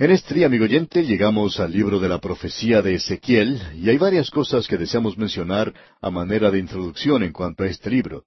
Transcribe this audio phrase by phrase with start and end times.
[0.00, 3.98] En este día, amigo oyente, llegamos al libro de la profecía de Ezequiel y hay
[3.98, 8.22] varias cosas que deseamos mencionar a manera de introducción en cuanto a este libro.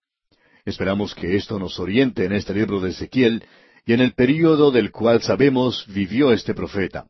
[0.65, 3.46] Esperamos que esto nos oriente en este libro de Ezequiel
[3.86, 7.07] y en el período del cual sabemos vivió este profeta.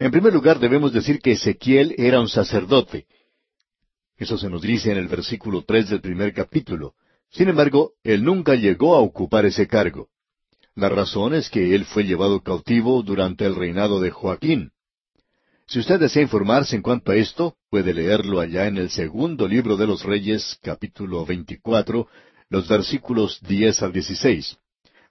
[0.00, 3.06] En primer lugar, debemos decir que Ezequiel era un sacerdote.
[4.16, 6.94] Eso se nos dice en el versículo tres del primer capítulo.
[7.30, 10.08] Sin embargo, él nunca llegó a ocupar ese cargo.
[10.78, 14.70] La razón es que él fue llevado cautivo durante el reinado de Joaquín.
[15.66, 19.76] Si usted desea informarse en cuanto a esto, puede leerlo allá en el segundo libro
[19.76, 22.06] de los Reyes, capítulo 24,
[22.50, 24.56] los versículos 10 al 16.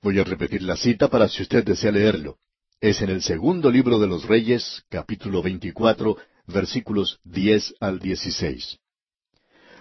[0.01, 2.37] Voy a repetir la cita para si usted desea leerlo.
[2.79, 6.15] Es en el segundo libro de los Reyes, capítulo 24,
[6.47, 8.77] versículos 10 al 16.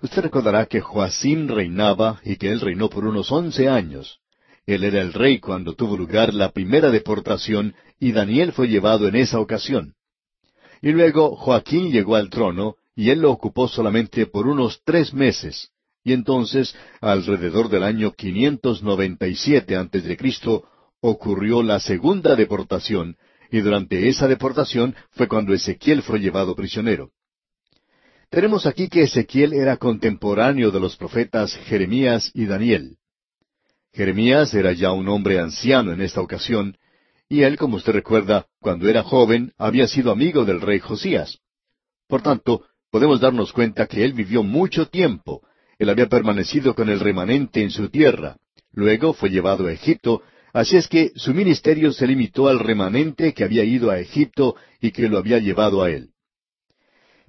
[0.03, 4.19] Usted recordará que Joacín reinaba y que él reinó por unos once años.
[4.67, 9.15] Él era el rey cuando tuvo lugar la primera deportación y Daniel fue llevado en
[9.15, 9.95] esa ocasión.
[10.83, 15.71] Y luego Joaquín llegó al trono y él lo ocupó solamente por unos tres meses.
[16.03, 20.65] Y entonces, alrededor del año 597 antes de Cristo,
[21.01, 23.17] ocurrió la segunda deportación,
[23.51, 27.11] y durante esa deportación fue cuando Ezequiel fue llevado prisionero.
[28.31, 32.97] Tenemos aquí que Ezequiel era contemporáneo de los profetas Jeremías y Daniel.
[33.97, 36.77] Jeremías era ya un hombre anciano en esta ocasión,
[37.31, 41.39] y él, como usted recuerda, cuando era joven, había sido amigo del rey Josías.
[42.07, 45.41] Por tanto, podemos darnos cuenta que él vivió mucho tiempo,
[45.79, 48.37] él había permanecido con el remanente en su tierra,
[48.71, 53.45] luego fue llevado a Egipto, así es que su ministerio se limitó al remanente que
[53.45, 56.11] había ido a Egipto y que lo había llevado a él.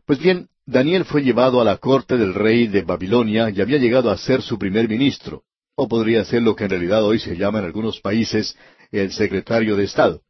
[0.05, 4.11] Pues bien, Daniel fue llevado a la corte del rey de Babilonia y había llegado
[4.11, 5.43] a ser su primer ministro
[5.79, 8.57] o podría ser lo que en realidad hoy se llama en algunos países
[8.91, 10.21] el secretario de Estado.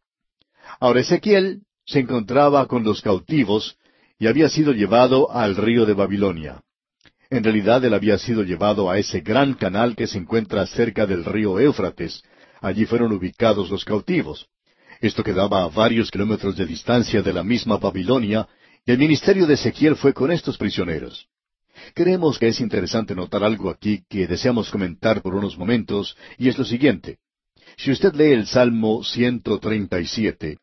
[0.79, 3.77] Ahora Ezequiel se encontraba con los cautivos
[4.19, 6.61] y había sido llevado al río de Babilonia.
[7.29, 11.23] En realidad él había sido llevado a ese gran canal que se encuentra cerca del
[11.23, 12.23] río Éufrates.
[12.59, 14.47] Allí fueron ubicados los cautivos.
[14.99, 18.49] Esto quedaba a varios kilómetros de distancia de la misma Babilonia,
[18.85, 21.27] y el ministerio de Ezequiel fue con estos prisioneros.
[21.93, 26.57] Creemos que es interesante notar algo aquí que deseamos comentar por unos momentos, y es
[26.57, 27.17] lo siguiente.
[27.77, 30.57] Si usted lee el Salmo 137,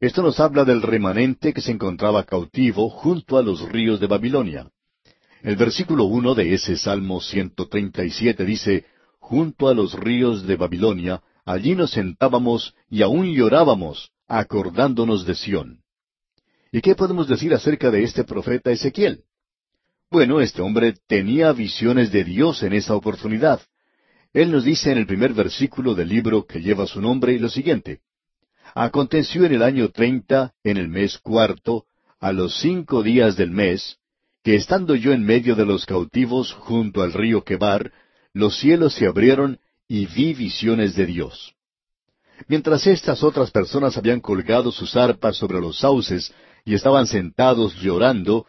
[0.00, 4.70] esto nos habla del remanente que se encontraba cautivo junto a los ríos de Babilonia.
[5.42, 8.86] El versículo uno de ese Salmo 137 dice,
[9.18, 15.80] Junto a los ríos de Babilonia, allí nos sentábamos y aún llorábamos, acordándonos de Sión.
[16.72, 19.24] ¿Y qué podemos decir acerca de este profeta Ezequiel?
[20.10, 23.60] Bueno, este hombre tenía visiones de Dios en esa oportunidad.
[24.32, 28.00] Él nos dice en el primer versículo del libro que lleva su nombre lo siguiente.
[28.74, 31.84] Aconteció en el año treinta, en el mes cuarto,
[32.20, 33.98] a los cinco días del mes,
[34.42, 37.92] que estando yo en medio de los cautivos junto al río Quebar,
[38.32, 41.54] los cielos se abrieron y vi visiones de Dios.
[42.48, 48.46] Mientras estas otras personas habían colgado sus arpas sobre los sauces y estaban sentados llorando,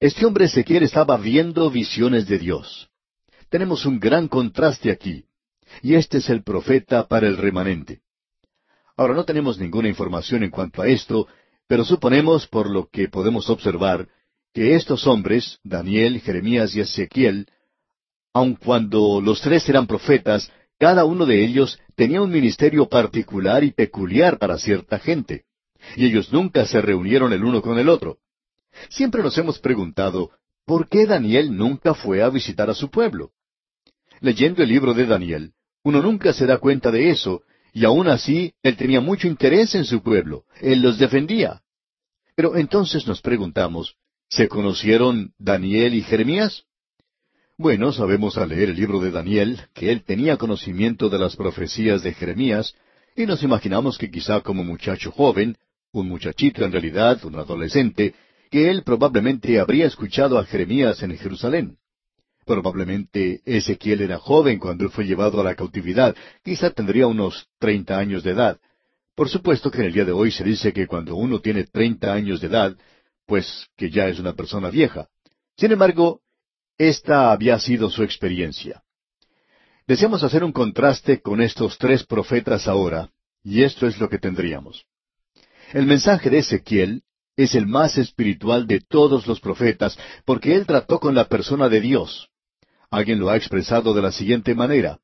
[0.00, 2.88] este hombre Ezequiel estaba viendo visiones de Dios.
[3.48, 5.24] Tenemos un gran contraste aquí.
[5.82, 8.00] Y este es el profeta para el remanente.
[8.96, 11.26] Ahora no tenemos ninguna información en cuanto a esto,
[11.66, 14.08] pero suponemos, por lo que podemos observar,
[14.52, 17.46] que estos hombres, Daniel, Jeremías y Ezequiel,
[18.32, 23.72] aun cuando los tres eran profetas, cada uno de ellos tenía un ministerio particular y
[23.72, 25.44] peculiar para cierta gente.
[25.96, 28.18] Y ellos nunca se reunieron el uno con el otro.
[28.88, 30.30] Siempre nos hemos preguntado,
[30.64, 33.32] ¿por qué Daniel nunca fue a visitar a su pueblo?
[34.20, 35.52] Leyendo el libro de Daniel,
[35.82, 37.42] uno nunca se da cuenta de eso,
[37.72, 41.62] y aún así él tenía mucho interés en su pueblo, él los defendía.
[42.36, 43.96] Pero entonces nos preguntamos,
[44.28, 46.64] ¿se conocieron Daniel y Jeremías?
[47.56, 52.02] Bueno, sabemos al leer el libro de Daniel que él tenía conocimiento de las profecías
[52.02, 52.74] de Jeremías,
[53.16, 55.56] y nos imaginamos que quizá como muchacho joven,
[55.92, 58.14] un muchachito en realidad, un adolescente,
[58.54, 61.76] que él probablemente habría escuchado a Jeremías en Jerusalén.
[62.46, 66.14] Probablemente Ezequiel era joven cuando él fue llevado a la cautividad,
[66.44, 68.60] quizá tendría unos treinta años de edad.
[69.16, 72.12] Por supuesto que en el día de hoy se dice que cuando uno tiene treinta
[72.12, 72.76] años de edad,
[73.26, 75.08] pues que ya es una persona vieja.
[75.56, 76.20] Sin embargo,
[76.78, 78.84] esta había sido su experiencia.
[79.88, 83.10] Deseamos hacer un contraste con estos tres profetas ahora,
[83.42, 84.84] y esto es lo que tendríamos.
[85.72, 87.02] El mensaje de Ezequiel
[87.36, 91.80] es el más espiritual de todos los profetas, porque él trató con la persona de
[91.80, 92.28] Dios.
[92.90, 95.00] Alguien lo ha expresado de la siguiente manera.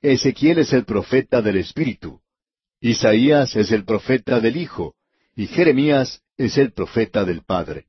[0.00, 2.20] Ezequiel es el profeta del Espíritu.
[2.80, 4.94] Isaías es el profeta del Hijo,
[5.34, 7.86] y Jeremías es el profeta del Padre.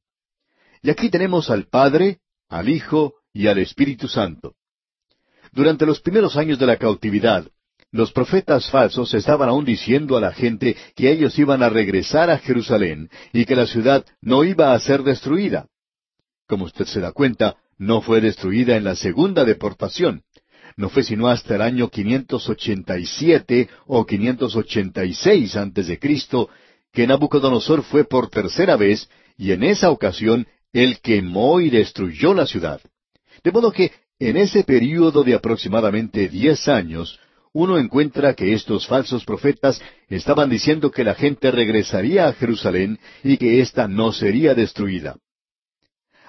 [0.81, 4.55] Y aquí tenemos al Padre, al Hijo y al Espíritu Santo.
[5.51, 7.47] Durante los primeros años de la cautividad,
[7.91, 12.37] los profetas falsos estaban aún diciendo a la gente que ellos iban a regresar a
[12.37, 15.67] Jerusalén y que la ciudad no iba a ser destruida.
[16.47, 20.23] Como usted se da cuenta, no fue destruida en la segunda deportación.
[20.77, 26.49] No fue sino hasta el año 587 o 586 antes de Cristo
[26.93, 32.45] que Nabucodonosor fue por tercera vez y en esa ocasión él quemó y destruyó la
[32.45, 32.81] ciudad.
[33.43, 37.19] De modo que en ese período de aproximadamente diez años,
[37.53, 43.37] uno encuentra que estos falsos profetas estaban diciendo que la gente regresaría a Jerusalén y
[43.37, 45.17] que ésta no sería destruida.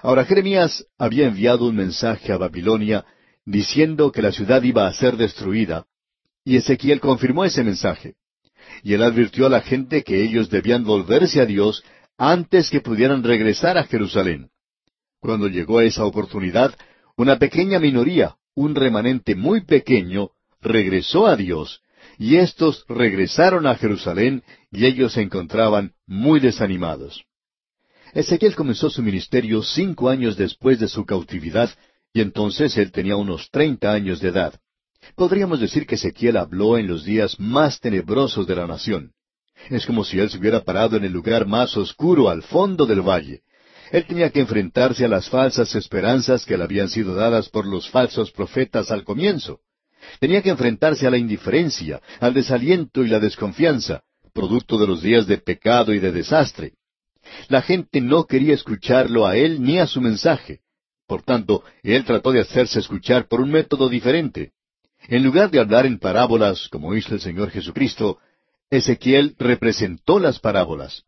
[0.01, 3.05] Ahora Jeremías había enviado un mensaje a Babilonia
[3.45, 5.85] diciendo que la ciudad iba a ser destruida,
[6.43, 8.15] y Ezequiel confirmó ese mensaje.
[8.83, 11.83] Y él advirtió a la gente que ellos debían volverse a Dios
[12.17, 14.49] antes que pudieran regresar a Jerusalén.
[15.19, 16.75] Cuando llegó a esa oportunidad,
[17.15, 20.31] una pequeña minoría, un remanente muy pequeño,
[20.61, 21.81] regresó a Dios,
[22.17, 27.23] y éstos regresaron a Jerusalén y ellos se encontraban muy desanimados.
[28.13, 31.69] Ezequiel comenzó su ministerio cinco años después de su cautividad,
[32.13, 34.59] y entonces él tenía unos treinta años de edad.
[35.15, 39.13] Podríamos decir que Ezequiel habló en los días más tenebrosos de la nación.
[39.69, 43.01] Es como si él se hubiera parado en el lugar más oscuro al fondo del
[43.01, 43.41] valle.
[43.91, 47.89] Él tenía que enfrentarse a las falsas esperanzas que le habían sido dadas por los
[47.89, 49.59] falsos profetas al comienzo.
[50.19, 54.03] Tenía que enfrentarse a la indiferencia, al desaliento y la desconfianza,
[54.33, 56.73] producto de los días de pecado y de desastre.
[57.49, 60.61] La gente no quería escucharlo a él ni a su mensaje.
[61.07, 64.53] Por tanto, él trató de hacerse escuchar por un método diferente.
[65.07, 68.19] En lugar de hablar en parábolas, como hizo el Señor Jesucristo,
[68.69, 71.03] Ezequiel representó las parábolas.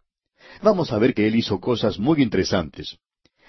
[0.61, 2.97] Vamos a ver que él hizo cosas muy interesantes.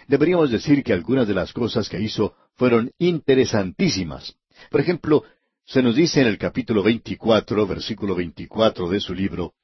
[0.07, 4.37] Deberíamos decir que algunas de las cosas que hizo fueron interesantísimas.
[4.71, 5.25] Por ejemplo,
[5.67, 9.55] se nos dice en el capítulo 24, versículo 24 de su libro,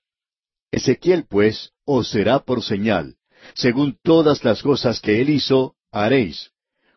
[0.70, 3.16] Ezequiel pues os será por señal,
[3.54, 6.52] según todas las cosas que él hizo, haréis.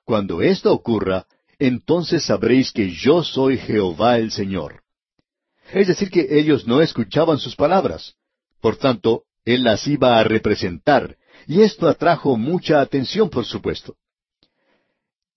[0.06, 1.26] Cuando esto ocurra,
[1.60, 4.84] entonces sabréis que yo soy Jehová el Señor.
[5.72, 8.16] Es decir, que ellos no escuchaban sus palabras.
[8.62, 11.18] Por tanto, él las iba a representar,
[11.48, 13.96] y esto atrajo mucha atención, por supuesto.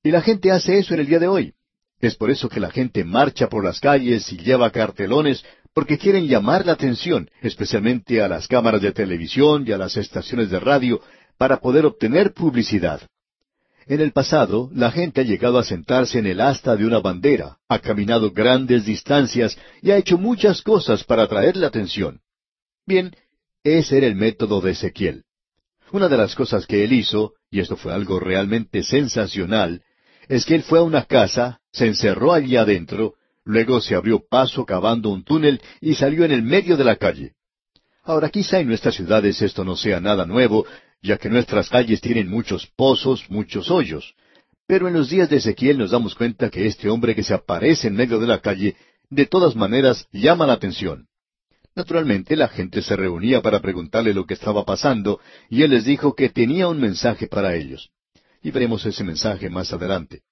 [0.02, 1.54] Y la gente hace eso en el día de hoy.
[2.00, 6.26] Es por eso que la gente marcha por las calles y lleva cartelones, porque quieren
[6.26, 11.00] llamar la atención, especialmente a las cámaras de televisión y a las estaciones de radio,
[11.38, 13.00] para poder obtener publicidad.
[13.87, 17.58] En el pasado, la gente ha llegado a sentarse en el asta de una bandera,
[17.69, 22.20] ha caminado grandes distancias y ha hecho muchas cosas para atraer la atención.
[22.84, 23.14] Bien,
[23.62, 25.25] ese era el método de Ezequiel.
[25.92, 29.82] Una de las cosas que él hizo, y esto fue algo realmente sensacional,
[30.28, 33.14] es que él fue a una casa, se encerró allí adentro,
[33.44, 37.34] luego se abrió paso cavando un túnel y salió en el medio de la calle.
[38.02, 40.64] Ahora quizá en nuestras ciudades esto no sea nada nuevo,
[41.02, 44.14] ya que nuestras calles tienen muchos pozos, muchos hoyos.
[44.67, 47.88] Pero en los días de Ezequiel nos damos cuenta que este hombre que se aparece
[47.88, 48.75] en medio de la calle,
[49.11, 51.08] de todas maneras llama la atención.
[51.75, 55.20] Naturalmente la gente se reunía para preguntarle lo que estaba pasando,
[55.50, 57.90] y él les dijo que tenía un mensaje para ellos
[58.47, 60.23] y veremos ese mensaje más adelante.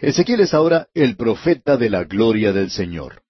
[0.00, 3.22] Ezequiel es ahora el profeta de la gloria del Señor.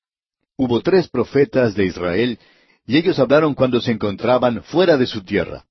[0.57, 2.39] Hubo tres profetas de Israel,
[2.87, 5.65] y ellos hablaron cuando se encontraban fuera de su tierra.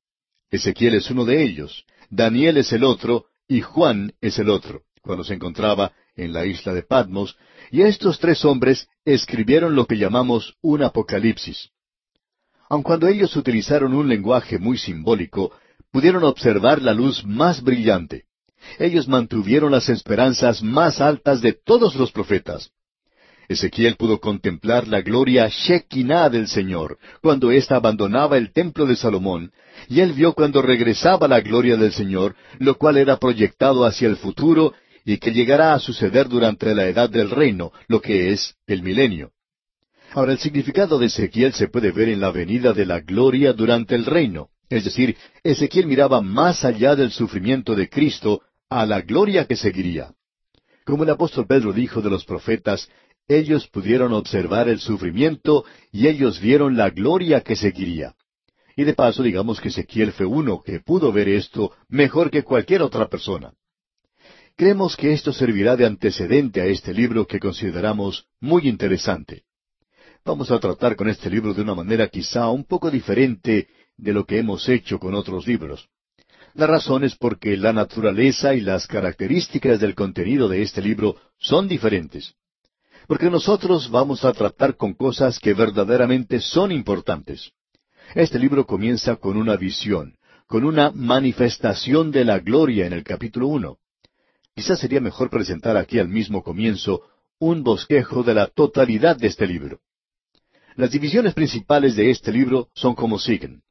[0.51, 5.24] Ezequiel es uno de ellos, Daniel es el otro, y Juan es el otro, cuando
[5.24, 7.38] se encontraba en la isla de Patmos,
[7.72, 11.70] y estos tres hombres escribieron lo que llamamos un apocalipsis.
[12.68, 15.53] Aun cuando ellos utilizaron un lenguaje muy simbólico,
[15.91, 18.25] pudieron observar la luz más brillante.
[18.78, 22.72] Ellos mantuvieron las esperanzas más altas de todos los profetas.
[23.50, 29.51] Ezequiel pudo contemplar la gloria Shekinah del Señor, cuando ésta abandonaba el templo de Salomón,
[29.88, 34.18] y él vio cuando regresaba la gloria del Señor, lo cual era proyectado hacia el
[34.18, 34.74] futuro
[35.04, 39.32] y que llegará a suceder durante la edad del reino, lo que es el milenio.
[40.13, 43.96] Ahora, el significado de Ezequiel se puede ver en la venida de la gloria durante
[43.96, 44.50] el reino.
[44.70, 50.14] Es decir, Ezequiel miraba más allá del sufrimiento de Cristo a la gloria que seguiría.
[50.86, 52.90] Como el apóstol Pedro dijo de los profetas,
[53.28, 58.16] ellos pudieron observar el sufrimiento y ellos vieron la gloria que seguiría.
[58.76, 62.82] Y de paso digamos que Ezequiel fue uno que pudo ver esto mejor que cualquier
[62.82, 63.54] otra persona.
[64.56, 69.44] Creemos que esto servirá de antecedente a este libro que consideramos muy interesante.
[70.26, 74.26] Vamos a tratar con este libro de una manera quizá un poco diferente de lo
[74.26, 75.88] que hemos hecho con otros libros.
[76.53, 81.68] La razón es porque la naturaleza y las características del contenido de este libro son
[81.68, 82.34] diferentes.
[83.08, 87.51] Porque nosotros vamos a tratar con cosas que verdaderamente son importantes.
[88.15, 90.15] Este libro comienza con una visión,
[90.48, 93.77] con una manifestación de la gloria en el capítulo uno.
[94.56, 97.03] Quizás sería mejor presentar aquí al mismo comienzo
[97.39, 99.79] un bosquejo de la totalidad de este libro.
[100.75, 103.62] Las divisiones principales de este libro son como siguen.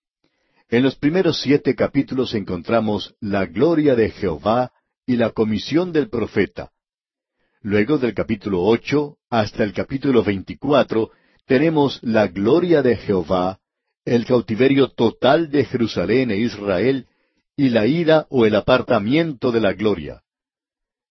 [0.71, 4.71] En los primeros siete capítulos encontramos la gloria de Jehová
[5.07, 6.73] y la comisión del profeta.
[7.63, 11.11] Luego del capítulo ocho hasta el capítulo veinticuatro
[11.47, 13.61] tenemos la gloria de Jehová,
[14.05, 17.07] el cautiverio total de Jerusalén e Israel
[17.57, 20.23] y la ida o el apartamiento de la gloria.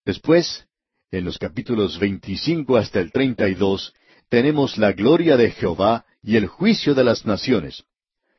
[0.05, 0.67] Después,
[1.09, 3.91] en los capítulos veinticinco hasta el treinta y dos,
[4.29, 7.85] tenemos la gloria de Jehová y el juicio de las naciones.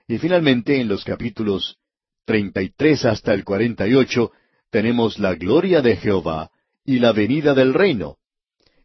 [0.08, 1.76] Y finalmente, en los capítulos
[2.24, 4.32] treinta y tres hasta el cuarenta y ocho,
[4.70, 6.50] tenemos la gloria de Jehová
[6.84, 8.16] y la venida del reino.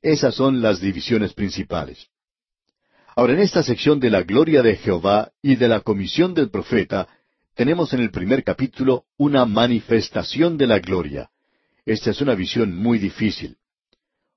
[0.02, 2.08] Esas son las divisiones principales.
[3.16, 7.08] Ahora, en esta sección de la gloria de Jehová y de la comisión del profeta,
[7.56, 11.30] tenemos en el primer capítulo una manifestación de la gloria.
[11.86, 13.58] Esta es una visión muy difícil.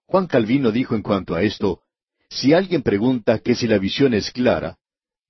[0.07, 1.81] Juan Calvino dijo en cuanto a esto,
[2.29, 4.79] si alguien pregunta que si la visión es clara,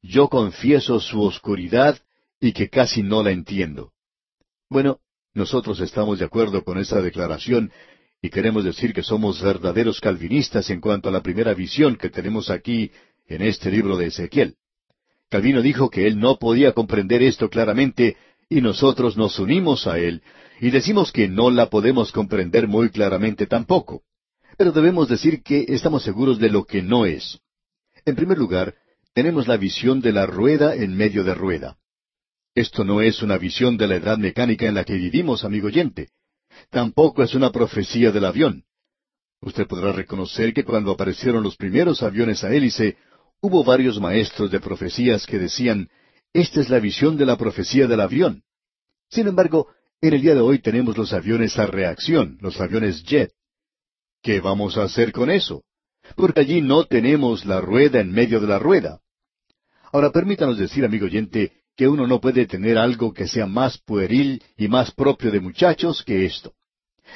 [0.06, 1.98] yo confieso su oscuridad
[2.40, 3.92] y que casi no la entiendo.
[4.68, 5.00] Bueno,
[5.34, 7.70] nosotros estamos de acuerdo con esa declaración
[8.22, 12.50] y queremos decir que somos verdaderos calvinistas en cuanto a la primera visión que tenemos
[12.50, 12.90] aquí
[13.28, 14.56] en este libro de Ezequiel.
[15.28, 18.16] Calvino dijo que él no podía comprender esto claramente
[18.48, 20.22] y nosotros nos unimos a él
[20.60, 24.02] y decimos que no la podemos comprender muy claramente tampoco.
[24.56, 27.40] Pero debemos decir que estamos seguros de lo que no es.
[28.04, 28.74] En primer lugar,
[29.16, 31.78] tenemos la visión de la rueda en medio de rueda.
[32.54, 36.10] Esto no es una visión de la edad mecánica en la que vivimos, amigo oyente.
[36.68, 38.64] Tampoco es una profecía del avión.
[39.40, 42.98] Usted podrá reconocer que cuando aparecieron los primeros aviones a hélice,
[43.40, 45.88] hubo varios maestros de profecías que decían,
[46.34, 48.42] esta es la visión de la profecía del avión.
[49.08, 49.68] Sin embargo,
[50.02, 53.32] en el día de hoy tenemos los aviones a reacción, los aviones jet.
[54.22, 55.64] ¿Qué vamos a hacer con eso?
[56.16, 59.00] Porque allí no tenemos la rueda en medio de la rueda.
[59.96, 64.42] Ahora permítanos decir, amigo oyente, que uno no puede tener algo que sea más pueril
[64.54, 66.52] y más propio de muchachos que esto.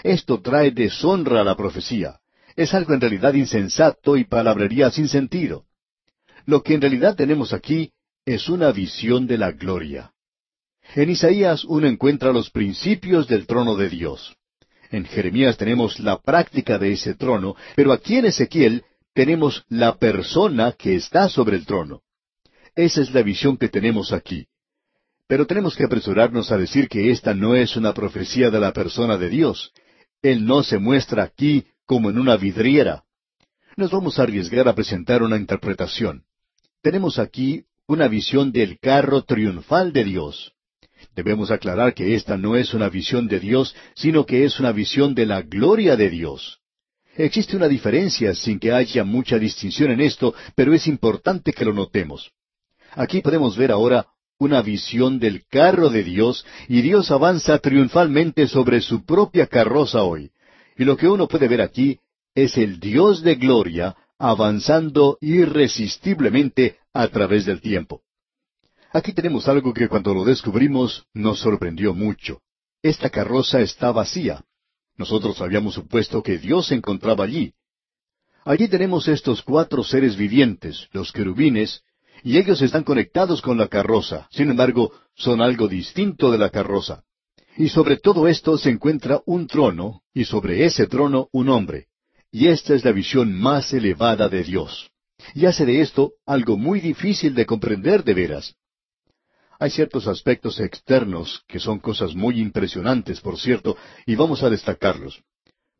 [0.02, 2.20] Esto trae deshonra a la profecía.
[2.56, 5.66] Es algo en realidad insensato y palabrería sin sentido.
[6.46, 7.92] Lo que en realidad tenemos aquí
[8.24, 10.12] es una visión de la gloria.
[10.94, 14.34] En Isaías uno encuentra los principios del trono de Dios.
[14.90, 20.72] En Jeremías tenemos la práctica de ese trono, pero aquí en Ezequiel tenemos la persona
[20.72, 22.00] que está sobre el trono.
[22.74, 24.46] Esa es la visión que tenemos aquí.
[25.26, 29.16] Pero tenemos que apresurarnos a decir que esta no es una profecía de la persona
[29.16, 29.72] de Dios.
[30.22, 33.04] Él no se muestra aquí como en una vidriera.
[33.76, 36.24] Nos vamos a arriesgar a presentar una interpretación.
[36.82, 40.52] Tenemos aquí una visión del carro triunfal de Dios.
[41.14, 45.14] Debemos aclarar que esta no es una visión de Dios, sino que es una visión
[45.14, 46.60] de la gloria de Dios.
[47.16, 51.72] Existe una diferencia sin que haya mucha distinción en esto, pero es importante que lo
[51.72, 52.32] notemos.
[52.94, 54.06] Aquí podemos ver ahora
[54.38, 60.30] una visión del carro de Dios y Dios avanza triunfalmente sobre su propia carroza hoy.
[60.76, 61.98] Y lo que uno puede ver aquí
[62.34, 68.02] es el Dios de gloria avanzando irresistiblemente a través del tiempo.
[68.92, 72.40] Aquí tenemos algo que cuando lo descubrimos nos sorprendió mucho.
[72.82, 74.44] Esta carroza está vacía.
[74.96, 77.52] Nosotros habíamos supuesto que Dios se encontraba allí.
[78.44, 81.82] Allí tenemos estos cuatro seres vivientes, los querubines,
[82.22, 84.28] y ellos están conectados con la carroza.
[84.30, 87.04] Sin embargo, son algo distinto de la carroza.
[87.56, 91.86] Y sobre todo esto se encuentra un trono, y sobre ese trono un hombre.
[92.30, 94.90] Y esta es la visión más elevada de Dios.
[95.34, 98.54] Y hace de esto algo muy difícil de comprender de veras.
[99.58, 105.22] Hay ciertos aspectos externos que son cosas muy impresionantes, por cierto, y vamos a destacarlos.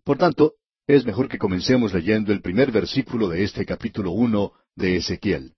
[0.04, 0.54] Por tanto,
[0.86, 5.54] es mejor que comencemos leyendo el primer versículo de este capítulo uno de Ezequiel.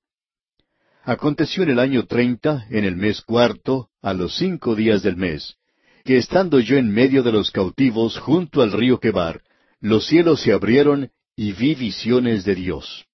[1.05, 5.57] Aconteció en el año treinta, en el mes cuarto, a los cinco días del mes,
[6.05, 9.43] que estando yo en medio de los cautivos junto al río Quebar,
[9.81, 13.07] los cielos se abrieron y vi visiones de Dios.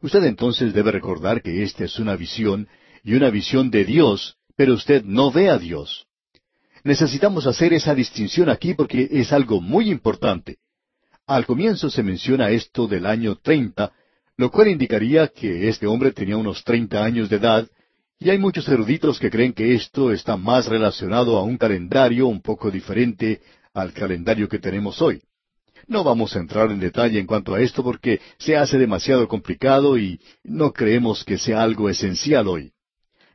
[0.00, 2.68] Usted entonces debe recordar que esta es una visión,
[3.04, 6.06] y una visión de Dios, pero usted no ve a Dios.
[6.82, 10.56] Necesitamos hacer esa distinción aquí porque es algo muy importante.
[11.26, 13.92] Al comienzo se menciona esto del año treinta,
[14.38, 17.68] lo cual indicaría que este hombre tenía unos treinta años de edad,
[18.20, 22.40] Y hay muchos eruditos que creen que esto está más relacionado a un calendario un
[22.42, 23.40] poco diferente
[23.72, 25.22] al calendario que tenemos hoy.
[25.86, 29.96] No vamos a entrar en detalle en cuanto a esto porque se hace demasiado complicado
[29.96, 32.72] y no creemos que sea algo esencial hoy.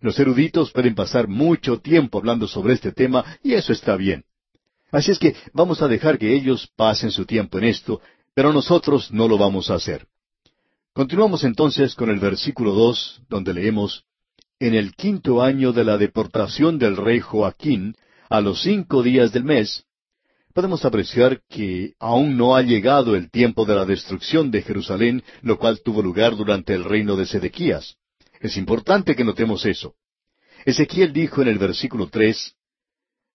[0.01, 4.25] Los eruditos pueden pasar mucho tiempo hablando sobre este tema y eso está bien.
[4.91, 8.01] Así es que vamos a dejar que ellos pasen su tiempo en esto,
[8.33, 10.07] pero nosotros no lo vamos a hacer.
[10.93, 14.05] Continuamos entonces con el versículo dos, donde leemos
[14.59, 17.95] En el quinto año de la deportación del rey Joaquín,
[18.29, 19.85] a los cinco días del mes,
[20.53, 25.57] podemos apreciar que aún no ha llegado el tiempo de la destrucción de Jerusalén, lo
[25.57, 27.95] cual tuvo lugar durante el reino de Sedequías.
[28.39, 29.95] Es importante que notemos eso.
[30.63, 32.53] Ezequiel dijo en el versículo tres,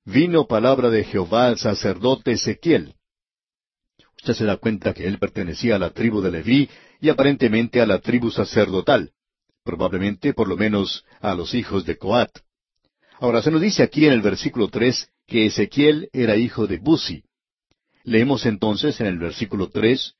[0.04, 2.94] Vino palabra de Jehová al sacerdote Ezequiel.
[4.16, 7.86] Usted se da cuenta que él pertenecía a la tribu de Leví y aparentemente a
[7.86, 9.12] la tribu sacerdotal,
[9.64, 12.30] probablemente por lo menos a los hijos de Coat.
[13.20, 17.22] Ahora se nos dice aquí en el versículo tres que Ezequiel era hijo de Buzi.
[18.04, 20.14] Leemos entonces en el versículo tres,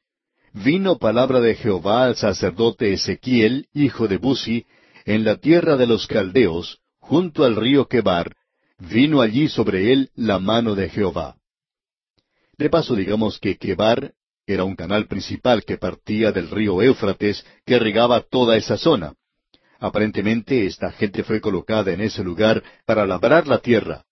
[0.52, 4.66] Vino palabra de Jehová al sacerdote Ezequiel, hijo de Buzi,
[5.04, 8.34] en la tierra de los caldeos, junto al río Quebar,
[8.78, 11.36] vino allí sobre él la mano de Jehová.
[12.56, 14.14] De paso digamos que Quebar
[14.48, 19.12] era un canal principal que partía del río Éufrates que regaba toda esa zona.
[19.78, 24.04] Aparentemente esta gente fue colocada en ese lugar para labrar la tierra.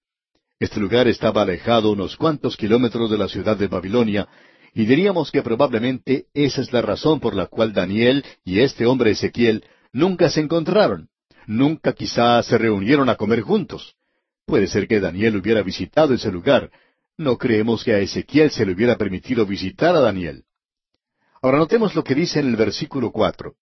[0.61, 4.29] Este lugar estaba alejado unos cuantos kilómetros de la ciudad de Babilonia,
[4.75, 9.13] y diríamos que probablemente esa es la razón por la cual Daniel y este hombre
[9.13, 11.09] Ezequiel nunca se encontraron.
[11.47, 13.95] Nunca quizá se reunieron a comer juntos.
[14.45, 16.71] Puede ser que Daniel hubiera visitado ese lugar.
[17.19, 20.45] No creemos que a Ezequiel se le hubiera permitido visitar a Daniel.
[21.41, 23.55] Ahora notemos lo que dice en el versículo cuatro.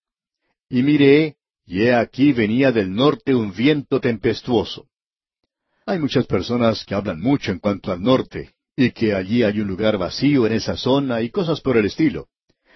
[0.68, 4.88] Y miré, y he aquí venía del norte un viento tempestuoso.
[5.86, 9.68] Hay muchas personas que hablan mucho en cuanto al norte, y que allí hay un
[9.68, 12.28] lugar vacío en esa zona y cosas por el estilo.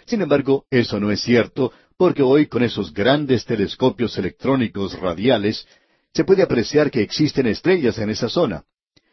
[0.07, 5.67] Sin embargo, eso no es cierto, porque hoy con esos grandes telescopios electrónicos radiales
[6.15, 8.65] se puede apreciar que existen estrellas en esa zona.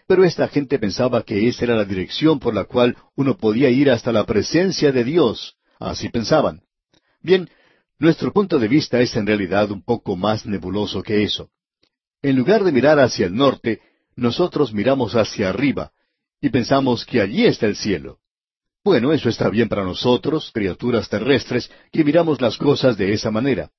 [0.08, 3.90] Pero esta gente pensaba que esa era la dirección por la cual uno podía ir
[3.90, 5.56] hasta la presencia de Dios.
[5.80, 6.62] Así pensaban.
[7.22, 7.50] Bien,
[7.98, 11.50] nuestro punto de vista es en realidad un poco más nebuloso que eso.
[12.22, 13.82] En lugar de mirar hacia el norte,
[14.16, 15.92] nosotros miramos hacia arriba
[16.40, 18.20] y pensamos que allí está el cielo.
[18.84, 23.72] Bueno, eso está bien para nosotros, criaturas terrestres, que miramos las cosas de esa manera.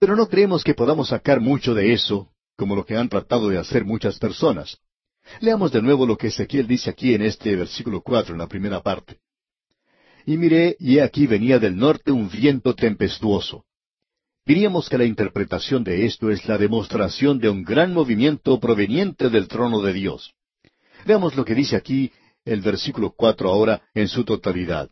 [0.00, 3.58] Pero no creemos que podamos sacar mucho de eso, como lo que han tratado de
[3.58, 4.78] hacer muchas personas.
[5.40, 8.82] Leamos de nuevo lo que Ezequiel dice aquí en este versículo cuatro, en la primera
[8.82, 9.18] parte.
[10.26, 13.64] Y miré, y aquí venía del norte un viento tempestuoso.
[14.44, 19.46] Diríamos que la interpretación de esto es la demostración de un gran movimiento proveniente del
[19.46, 20.32] trono de Dios.
[21.06, 22.10] Veamos lo que dice aquí
[22.44, 24.90] el versículo cuatro ahora en su totalidad.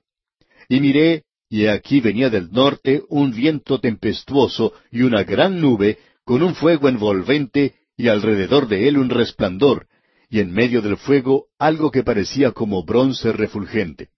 [0.68, 6.42] Y miré, y aquí venía del norte un viento tempestuoso y una gran nube, con
[6.42, 9.87] un fuego envolvente, y alrededor de él un resplandor,
[10.29, 14.09] y en medio del fuego algo que parecía como bronce refulgente.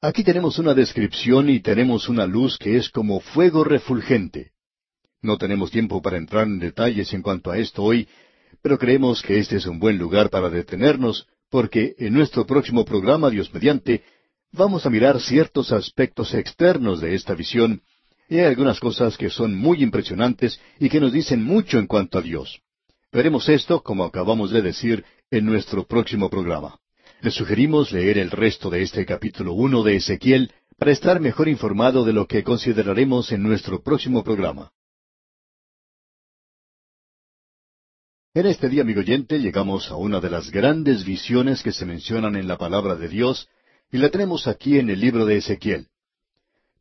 [0.00, 4.52] Aquí tenemos una descripción y tenemos una luz que es como fuego refulgente.
[5.22, 8.06] No tenemos tiempo para entrar en detalles en cuanto a esto hoy,
[8.60, 13.30] pero creemos que este es un buen lugar para detenernos porque en nuestro próximo programa,
[13.30, 14.02] Dios mediante,
[14.52, 17.80] vamos a mirar ciertos aspectos externos de esta visión,
[18.28, 22.18] y hay algunas cosas que son muy impresionantes y que nos dicen mucho en cuanto
[22.18, 22.60] a Dios.
[23.14, 26.80] Veremos esto, como acabamos de decir, en nuestro próximo programa.
[27.20, 32.04] Les sugerimos leer el resto de este capítulo uno de Ezequiel para estar mejor informado
[32.04, 34.72] de lo que consideraremos en nuestro próximo programa.
[38.34, 42.34] En este día, amigo oyente, llegamos a una de las grandes visiones que se mencionan
[42.34, 43.48] en la palabra de Dios,
[43.92, 45.86] y la tenemos aquí en el libro de Ezequiel.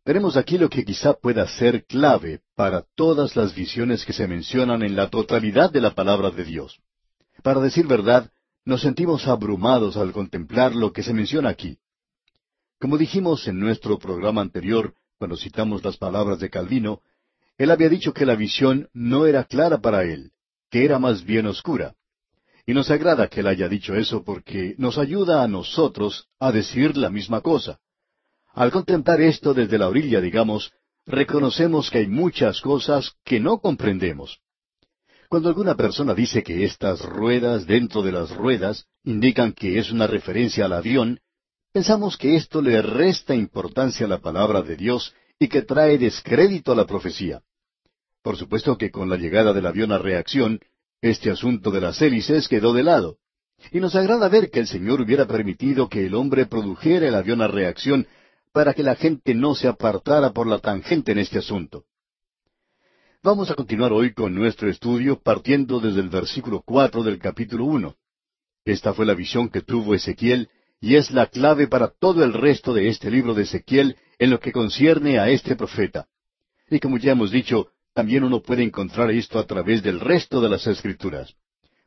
[0.03, 4.83] Tenemos aquí lo que quizá pueda ser clave para todas las visiones que se mencionan
[4.83, 6.77] en la totalidad de la palabra de Dios.
[7.41, 8.29] Para decir verdad,
[8.65, 11.77] nos sentimos abrumados al contemplar lo que se menciona aquí.
[12.79, 17.01] Como dijimos en nuestro programa anterior, cuando citamos las palabras de Calvino,
[17.57, 20.31] él había dicho que la visión no era clara para él,
[20.69, 21.95] que era más bien oscura.
[22.65, 26.97] Y nos agrada que él haya dicho eso porque nos ayuda a nosotros a decir
[26.97, 27.79] la misma cosa.
[28.53, 30.71] Al contemplar esto desde la orilla, digamos,
[31.07, 34.39] reconocemos que hay muchas cosas que no comprendemos.
[35.27, 40.05] Cuando alguna persona dice que estas ruedas dentro de las ruedas indican que es una
[40.05, 41.19] referencia al avión,
[41.73, 46.71] pensamos que esto le resta importancia a la palabra de Dios y que trae descrédito
[46.71, 47.41] a la profecía.
[48.21, 50.59] Por supuesto que con la llegada del avión a reacción,
[51.01, 53.17] este asunto de las hélices quedó de lado.
[53.71, 57.41] Y nos agrada ver que el Señor hubiera permitido que el hombre produjera el avión
[57.41, 58.05] a reacción
[58.53, 61.85] para que la gente no se apartara por la tangente en este asunto.
[63.23, 67.95] Vamos a continuar hoy con nuestro estudio partiendo desde el versículo cuatro del capítulo uno.
[68.63, 72.73] Esta fue la visión que tuvo Ezequiel y es la clave para todo el resto
[72.73, 76.07] de este libro de Ezequiel en lo que concierne a este profeta.
[76.69, 80.49] Y como ya hemos dicho, también uno puede encontrar esto a través del resto de
[80.49, 81.33] las escrituras.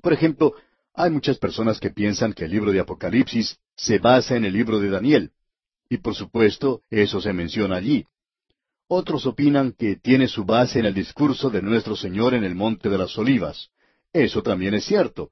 [0.02, 0.54] Por ejemplo,
[0.94, 4.80] hay muchas personas que piensan que el libro de Apocalipsis se basa en el libro
[4.80, 5.32] de Daniel.
[5.88, 8.06] Y por supuesto, eso se menciona allí.
[8.88, 12.88] Otros opinan que tiene su base en el discurso de nuestro Señor en el Monte
[12.88, 13.70] de las Olivas.
[14.12, 15.30] Eso también es cierto.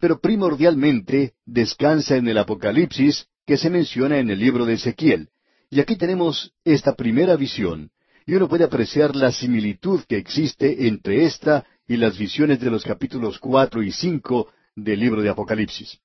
[0.00, 5.28] Pero primordialmente descansa en el Apocalipsis que se menciona en el libro de Ezequiel.
[5.68, 7.90] Y aquí tenemos esta primera visión,
[8.26, 12.84] y uno puede apreciar la similitud que existe entre esta y las visiones de los
[12.84, 15.98] capítulos cuatro y cinco del libro de Apocalipsis.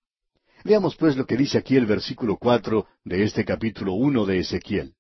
[0.64, 4.94] Veamos pues lo que dice aquí el versículo cuatro de este capítulo uno de Ezequiel.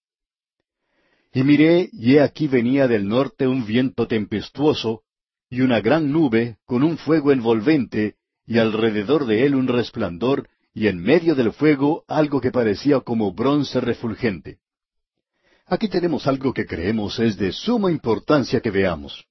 [1.33, 5.03] Y miré, y he aquí venía del norte un viento tempestuoso,
[5.49, 8.15] y una gran nube, con un fuego envolvente,
[8.45, 13.33] y alrededor de él un resplandor, y en medio del fuego algo que parecía como
[13.33, 14.59] bronce refulgente.
[15.65, 19.25] Aquí tenemos algo que creemos es de suma importancia que veamos.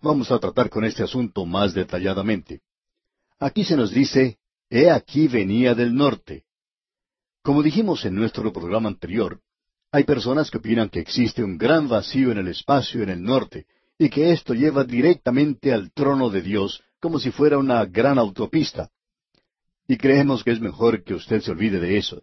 [0.00, 2.60] Vamos a tratar con este asunto más detalladamente.
[3.38, 4.38] Aquí se nos dice,
[4.74, 6.44] He aquí venía del norte.
[7.42, 9.38] Como dijimos en nuestro programa anterior,
[9.90, 13.66] hay personas que opinan que existe un gran vacío en el espacio en el norte
[13.98, 18.88] y que esto lleva directamente al trono de Dios como si fuera una gran autopista.
[19.86, 22.22] Y creemos que es mejor que usted se olvide de eso.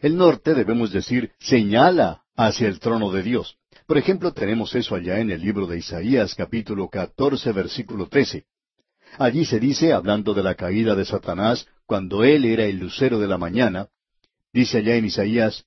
[0.00, 3.58] El norte, debemos decir, señala hacia el trono de Dios.
[3.86, 8.44] Por ejemplo, tenemos eso allá en el libro de Isaías capítulo 14 versículo 13.
[9.18, 13.28] Allí se dice, hablando de la caída de Satanás, cuando él era el lucero de
[13.28, 13.88] la mañana,
[14.52, 15.64] dice allá en Isaías,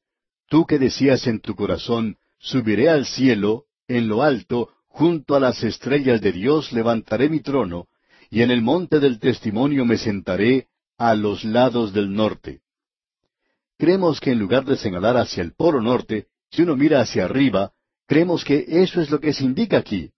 [0.50, 5.64] Tú que decías en tu corazón, subiré al cielo, en lo alto, junto a las
[5.64, 7.88] estrellas de Dios levantaré mi trono,
[8.30, 12.62] y en el monte del testimonio me sentaré a los lados del norte.
[13.78, 17.72] Creemos que en lugar de señalar hacia el polo norte, si uno mira hacia arriba,
[18.08, 20.12] creemos que eso es lo que se indica aquí.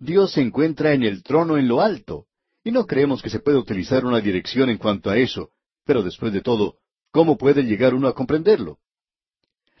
[0.00, 2.26] Dios se encuentra en el trono en lo alto,
[2.64, 5.50] y no creemos que se pueda utilizar una dirección en cuanto a eso,
[5.84, 6.76] pero después de todo,
[7.10, 8.78] ¿cómo puede llegar uno a comprenderlo?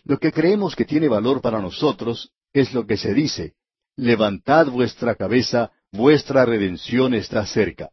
[0.04, 3.54] Lo que creemos que tiene valor para nosotros es lo que se dice,
[3.96, 7.90] levantad vuestra cabeza, vuestra redención está cerca.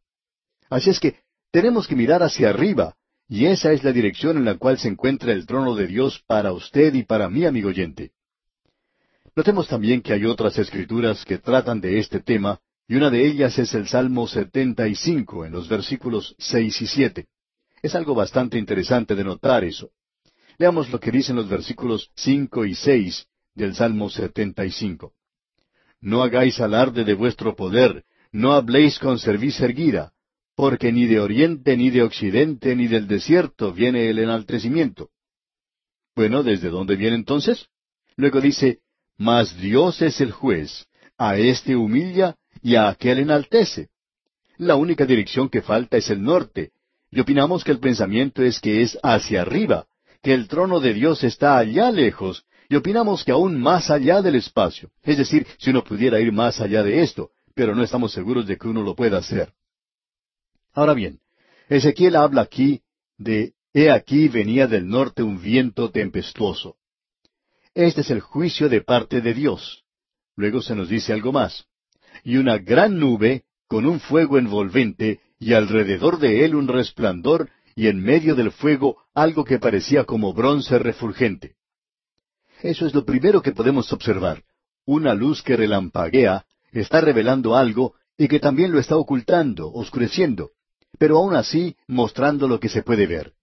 [0.70, 1.20] Así es que
[1.52, 2.96] tenemos que mirar hacia arriba,
[3.28, 6.52] y esa es la dirección en la cual se encuentra el trono de Dios para
[6.52, 8.12] usted y para mí, amigo oyente.
[9.36, 13.58] Notemos también que hay otras escrituras que tratan de este tema, y una de ellas
[13.60, 17.28] es el Salmo 75 en los versículos seis y siete.
[17.84, 19.92] Es algo bastante interesante de notar eso.
[20.58, 25.14] Leamos lo que dicen los versículos cinco y seis del Salmo 75.
[26.02, 30.12] No hagáis alarde de vuestro poder, no habléis con cerviz erguida,
[30.56, 35.12] porque ni de oriente, ni de occidente, ni del desierto viene el enaltecimiento.
[36.16, 37.68] Bueno, ¿desde dónde viene entonces?
[38.16, 38.80] Luego dice,
[39.16, 40.88] Mas Dios es el juez,
[41.20, 43.90] a éste humilla y a aquel enaltece.
[44.58, 46.72] La única dirección que falta es el norte,
[47.12, 49.88] y opinamos que el pensamiento es que es hacia arriba,
[50.22, 54.36] que el trono de Dios está allá lejos, y opinamos que aún más allá del
[54.36, 54.92] espacio.
[55.02, 58.58] Es decir, si uno pudiera ir más allá de esto, pero no estamos seguros de
[58.58, 59.54] que uno lo pueda hacer.
[60.74, 61.20] Ahora bien,
[61.68, 62.82] Ezequiel habla aquí
[63.18, 66.78] de He aquí venía del norte un viento tempestuoso.
[67.76, 69.84] Este es el juicio de parte de Dios.
[70.36, 71.66] Luego se nos dice algo más.
[72.24, 77.88] Y una gran nube con un fuego envolvente y alrededor de él un resplandor y
[77.88, 81.56] en medio del fuego algo que parecía como bronce refulgente.
[82.62, 84.44] Eso es lo primero que podemos observar.
[84.86, 90.52] Una luz que relampaguea está revelando algo y que también lo está ocultando, oscureciendo,
[90.98, 93.34] pero aún así mostrando lo que se puede ver.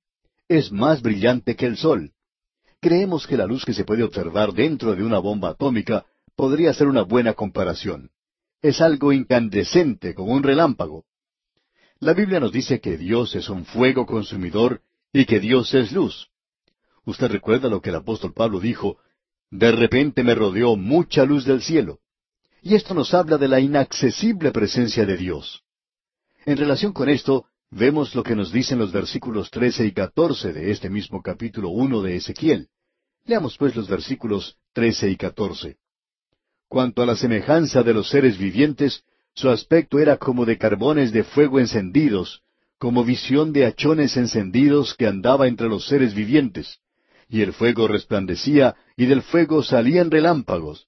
[0.48, 2.12] Es más brillante que el sol.
[2.80, 6.04] Creemos que la luz que se puede observar dentro de una bomba atómica
[6.36, 8.10] podría ser una buena comparación.
[8.62, 11.04] Es algo incandescente como un relámpago.
[11.98, 16.28] La Biblia nos dice que Dios es un fuego consumidor y que Dios es luz.
[17.04, 18.98] Usted recuerda lo que el apóstol Pablo dijo,
[19.50, 22.00] de repente me rodeó mucha luz del cielo.
[22.62, 25.62] Y esto nos habla de la inaccesible presencia de Dios.
[26.44, 30.70] En relación con esto, vemos lo que nos dicen los versículos trece y catorce de
[30.72, 32.68] este mismo capítulo uno de Ezequiel.
[33.24, 35.76] Leamos pues los versículos trece y catorce.
[36.68, 41.22] Cuanto a la semejanza de los seres vivientes, su aspecto era como de carbones de
[41.22, 42.42] fuego encendidos,
[42.78, 46.78] como visión de hachones encendidos que andaba entre los seres vivientes.
[47.28, 50.86] Y el fuego resplandecía, y del fuego salían relámpagos.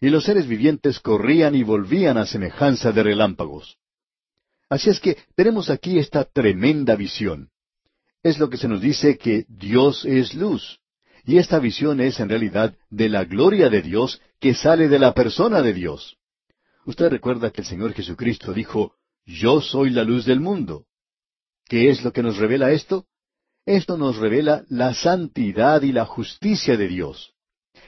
[0.00, 3.78] Y los seres vivientes corrían y volvían a semejanza de relámpagos.
[4.68, 7.50] Así es que tenemos aquí esta tremenda visión.
[8.22, 10.80] Es lo que se nos dice que Dios es luz.
[11.26, 15.14] Y esta visión es en realidad de la gloria de Dios que sale de la
[15.14, 16.18] persona de Dios.
[16.84, 20.84] Usted recuerda que el Señor Jesucristo dijo, Yo soy la luz del mundo.
[21.66, 23.06] ¿Qué es lo que nos revela esto?
[23.64, 27.32] Esto nos revela la santidad y la justicia de Dios.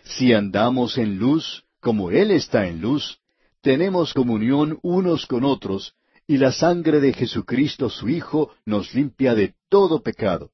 [0.04, 3.20] Si andamos en luz, como Él está en luz,
[3.60, 5.94] tenemos comunión unos con otros,
[6.26, 10.52] y la sangre de Jesucristo su Hijo nos limpia de todo pecado.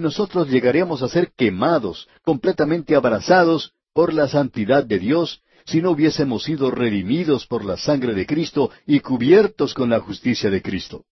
[0.00, 6.44] Nosotros llegaríamos a ser quemados, completamente abrazados por la santidad de Dios, si no hubiésemos
[6.44, 11.04] sido redimidos por la sangre de Cristo y cubiertos con la justicia de Cristo.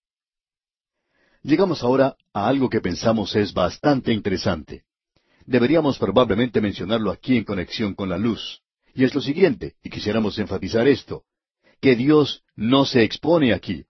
[1.42, 4.84] Llegamos ahora a algo que pensamos es bastante interesante.
[5.44, 8.62] Deberíamos probablemente mencionarlo aquí en conexión con la luz.
[8.94, 11.24] Y es lo siguiente, y quisiéramos enfatizar esto,
[11.82, 13.84] que Dios no se expone aquí.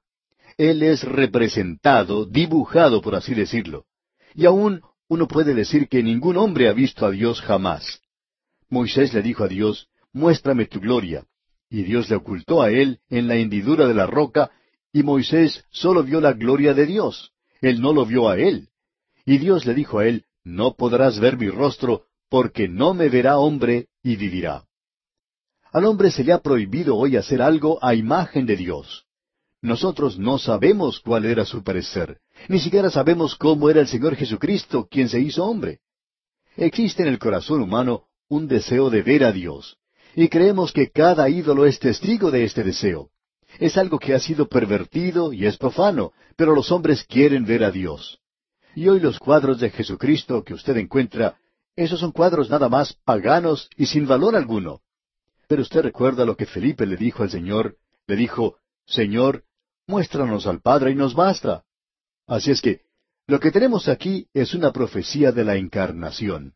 [0.57, 3.85] Él es representado, dibujado, por así decirlo.
[4.35, 8.01] Y aún uno puede decir que ningún hombre ha visto a Dios jamás.
[8.69, 11.25] Moisés le dijo a Dios, muéstrame tu gloria.
[11.71, 14.51] Y Dios le ocultó a él en la hendidura de la roca,
[14.93, 17.33] y Moisés solo vio la gloria de Dios.
[17.61, 18.69] Él no lo vio a él.
[19.25, 23.39] Y Dios le dijo a él, no podrás ver mi rostro, porque no me verá
[23.39, 24.65] hombre y vivirá.
[25.73, 29.05] Al hombre se le ha prohibido hoy hacer algo a imagen de Dios.
[29.61, 34.87] Nosotros no sabemos cuál era su parecer, ni siquiera sabemos cómo era el Señor Jesucristo,
[34.91, 35.81] quien se hizo hombre.
[36.57, 39.77] Existe en el corazón humano un deseo de ver a Dios,
[40.15, 43.11] y creemos que cada ídolo es testigo de este deseo.
[43.59, 47.71] Es algo que ha sido pervertido y es profano, pero los hombres quieren ver a
[47.71, 48.21] Dios.
[48.75, 51.39] Y hoy los cuadros de Jesucristo que usted encuentra,
[51.75, 54.81] esos son cuadros nada más paganos y sin valor alguno.
[55.49, 59.45] Pero usted recuerda lo que Felipe le dijo al Señor, le dijo, Señor,
[59.87, 61.65] muéstranos al Padre y nos basta.
[62.29, 62.83] Así es que,
[63.27, 66.55] lo que tenemos aquí es una profecía de la encarnación.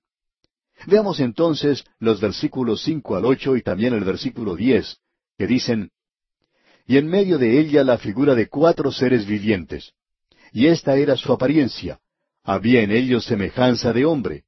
[0.86, 4.98] Veamos entonces los versículos cinco al ocho y también el versículo diez,
[5.36, 5.90] que dicen,
[6.86, 9.92] Y en medio de ella la figura de cuatro seres vivientes.
[10.52, 11.98] Y esta era su apariencia.
[12.44, 14.44] Había en ellos semejanza de hombre.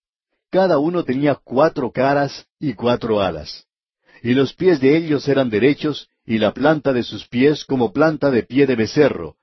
[0.51, 3.67] Cada uno tenía cuatro caras y cuatro alas
[4.25, 8.31] y los pies de ellos eran derechos, y la planta de sus pies como planta
[8.31, 9.37] de pie de becerro,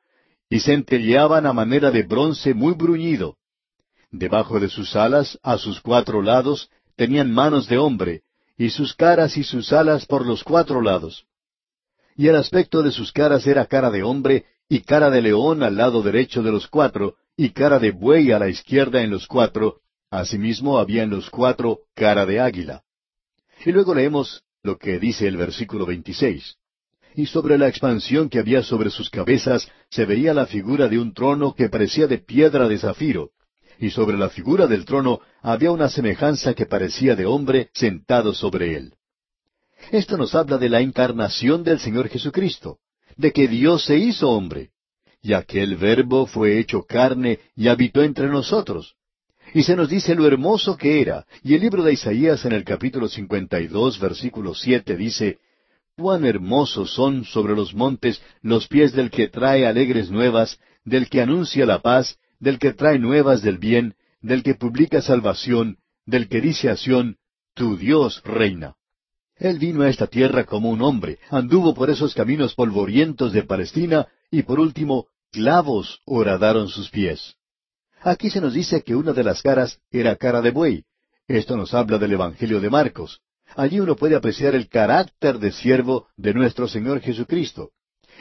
[0.52, 3.38] y centelleaban a manera de bronce muy bruñido.
[4.12, 8.24] Debajo de sus alas, a sus cuatro lados, tenían manos de hombre,
[8.58, 11.26] y sus caras y sus alas por los cuatro lados.
[12.18, 15.78] Y el aspecto de sus caras era cara de hombre, y cara de león al
[15.78, 19.78] lado derecho de los cuatro, y cara de buey a la izquierda en los cuatro,
[20.10, 22.84] asimismo había en los cuatro cara de águila.
[23.66, 26.58] Y luego leemos lo que dice el versículo 26.
[27.16, 31.14] Y sobre la expansión que había sobre sus cabezas se veía la figura de un
[31.14, 33.32] trono que parecía de piedra de zafiro,
[33.80, 38.76] y sobre la figura del trono había una semejanza que parecía de hombre sentado sobre
[38.76, 38.94] él.
[39.92, 42.78] Esto nos habla de la encarnación del Señor Jesucristo,
[43.18, 44.70] de que Dios se hizo hombre,
[45.22, 48.96] y aquel verbo fue hecho carne y habitó entre nosotros.
[49.54, 51.26] Y se nos dice lo hermoso que era.
[51.44, 55.40] Y el libro de Isaías en el capítulo 52, versículo 7 dice,
[56.02, 61.22] Cuán hermosos son sobre los montes los pies del que trae alegres nuevas, del que
[61.22, 66.42] anuncia la paz, del que trae nuevas del bien, del que publica salvación, del que
[66.42, 67.18] dice a Sión,
[67.54, 68.74] Tu Dios reina.
[69.36, 74.08] Él vino a esta tierra como un hombre, anduvo por esos caminos polvorientos de Palestina,
[74.32, 77.36] y por último, clavos horadaron sus pies.
[78.02, 80.84] Aquí se nos dice que una de las caras era cara de buey.
[81.28, 83.22] Esto nos habla del Evangelio de Marcos.
[83.56, 87.72] Allí uno puede apreciar el carácter de siervo de nuestro Señor Jesucristo.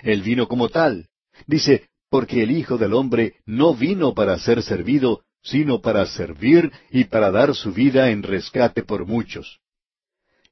[0.02, 1.08] Él vino como tal.
[1.46, 7.04] Dice, porque el Hijo del Hombre no vino para ser servido, sino para servir y
[7.04, 9.60] para dar su vida en rescate por muchos.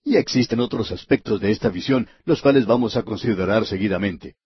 [0.04, 4.36] Y existen otros aspectos de esta visión, los cuales vamos a considerar seguidamente.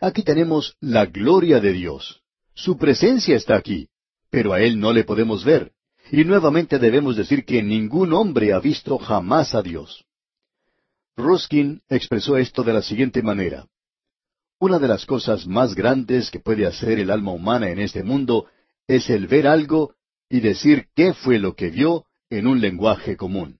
[0.00, 2.22] Aquí tenemos la gloria de Dios.
[2.54, 3.88] Su presencia está aquí
[4.34, 5.70] pero a Él no le podemos ver.
[6.10, 10.04] Y nuevamente debemos decir que ningún hombre ha visto jamás a Dios.
[11.16, 13.66] Ruskin expresó esto de la siguiente manera.
[14.58, 18.46] Una de las cosas más grandes que puede hacer el alma humana en este mundo
[18.86, 19.94] es el ver algo
[20.28, 23.58] y decir qué fue lo que vio en un lenguaje común.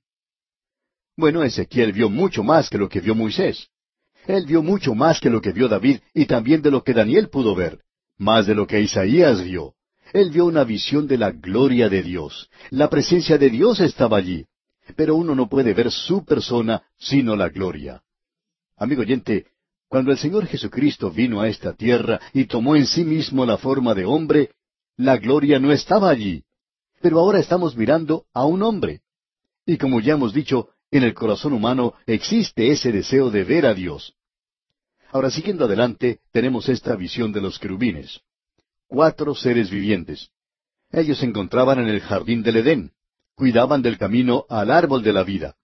[1.17, 3.69] Bueno, Ezequiel vio mucho más que lo que vio Moisés.
[4.27, 7.29] Él vio mucho más que lo que vio David y también de lo que Daniel
[7.29, 7.81] pudo ver,
[8.19, 9.75] más de lo que Isaías vio.
[10.12, 12.49] Él vio una visión de la gloria de Dios.
[12.71, 14.47] La presencia de Dios estaba allí.
[14.97, 18.03] Pero uno no puede ver su persona sino la gloria.
[18.77, 19.47] Amigo oyente,
[19.88, 23.95] cuando el Señor Jesucristo vino a esta tierra y tomó en sí mismo la forma
[23.95, 24.51] de hombre,
[24.97, 26.45] la gloria no estaba allí.
[27.01, 29.01] Pero ahora estamos mirando a un hombre.
[29.67, 33.75] Y como ya hemos dicho, en el corazón humano existe ese deseo de ver a
[33.75, 34.14] Dios.
[35.11, 38.21] Ahora, siguiendo adelante, tenemos esta visión de los querubines.
[38.88, 40.31] Cuatro seres vivientes.
[40.92, 42.92] Ellos se encontraban en el jardín del Edén.
[43.35, 45.57] Cuidaban del camino al árbol de la vida.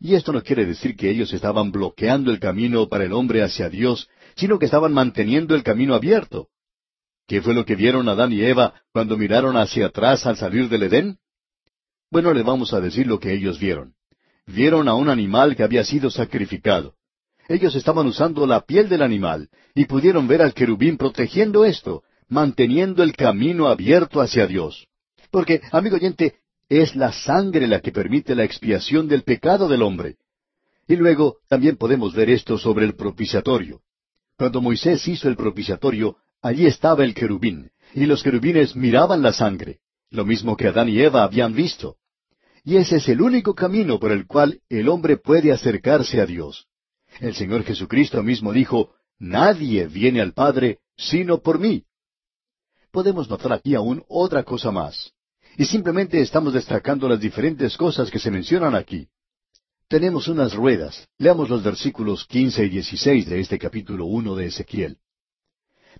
[0.00, 3.68] Y esto no quiere decir que ellos estaban bloqueando el camino para el hombre hacia
[3.68, 6.48] Dios, sino que estaban manteniendo el camino abierto.
[7.26, 10.84] ¿Qué fue lo que vieron Adán y Eva cuando miraron hacia atrás al salir del
[10.84, 11.18] Edén?
[12.10, 13.94] Bueno, le vamos a decir lo que ellos vieron.
[14.46, 16.94] Vieron a un animal que había sido sacrificado.
[17.48, 23.02] Ellos estaban usando la piel del animal y pudieron ver al querubín protegiendo esto, manteniendo
[23.02, 24.86] el camino abierto hacia Dios.
[25.30, 26.36] Porque, amigo oyente,
[26.68, 30.16] es la sangre la que permite la expiación del pecado del hombre.
[30.86, 33.80] Y luego también podemos ver esto sobre el propiciatorio.
[34.36, 39.80] Cuando Moisés hizo el propiciatorio, allí estaba el querubín, y los querubines miraban la sangre,
[40.10, 41.96] lo mismo que Adán y Eva habían visto.
[42.64, 46.66] Y ese es el único camino por el cual el hombre puede acercarse a Dios.
[47.20, 51.84] El Señor Jesucristo mismo dijo, Nadie viene al Padre sino por mí.
[52.90, 55.12] Podemos notar aquí aún otra cosa más.
[55.56, 59.08] Y simplemente estamos destacando las diferentes cosas que se mencionan aquí.
[59.88, 61.08] Tenemos unas ruedas.
[61.18, 64.98] Leamos los versículos quince y dieciséis de este capítulo uno de Ezequiel.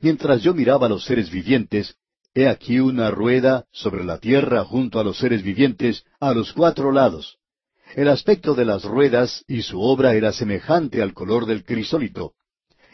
[0.00, 1.96] Mientras yo miraba a los seres vivientes,
[2.34, 6.92] he aquí una rueda sobre la tierra junto a los seres vivientes a los cuatro
[6.92, 7.38] lados.
[7.96, 12.34] El aspecto de las ruedas y su obra era semejante al color del crisólito.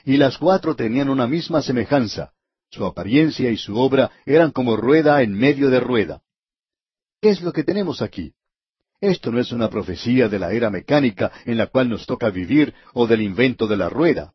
[0.05, 2.33] Y las cuatro tenían una misma semejanza.
[2.75, 6.23] Su apariencia y su obra eran como rueda en medio de rueda.
[7.21, 8.33] ¿Qué es lo que tenemos aquí?
[9.01, 12.75] Esto no es una profecía de la era mecánica en la cual nos toca vivir
[12.93, 14.35] o del invento de la rueda.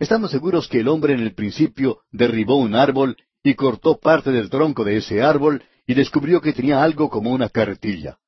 [0.00, 4.50] Estamos seguros que el hombre en el principio derribó un árbol y cortó parte del
[4.50, 8.18] tronco de ese árbol y descubrió que tenía algo como una carretilla.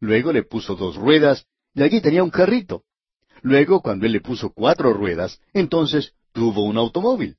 [0.00, 2.82] Luego le puso dos ruedas y allí tenía un carrito.
[3.42, 7.36] Luego, cuando él le puso cuatro ruedas, entonces tuvo un automóvil.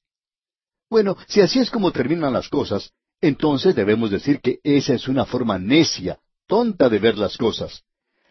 [0.94, 5.26] Bueno, si así es como terminan las cosas, entonces debemos decir que esa es una
[5.26, 7.82] forma necia, tonta de ver las cosas.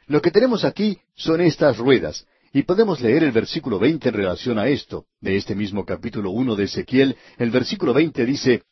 [0.07, 4.61] Lo que tenemos aquí son estas ruedas, y podemos leer el versículo veinte en relación
[4.61, 8.63] a esto, de este mismo capítulo uno de Ezequiel, el versículo veinte dice,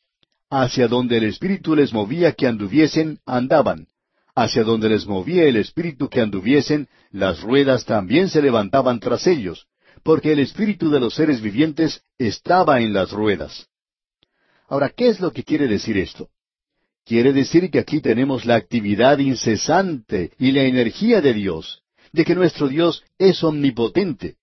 [0.49, 3.89] Hacia donde el Espíritu les movía que anduviesen, andaban.
[4.37, 9.67] Hacia donde les movía el Espíritu que anduviesen, las ruedas también se levantaban tras ellos,
[10.05, 13.67] porque el Espíritu de los seres vivientes estaba en las ruedas.
[14.71, 16.29] Ahora, ¿qué es lo que quiere decir esto?
[17.05, 22.37] Quiere decir que aquí tenemos la actividad incesante y la energía de Dios, de que
[22.37, 24.37] nuestro Dios es omnipotente.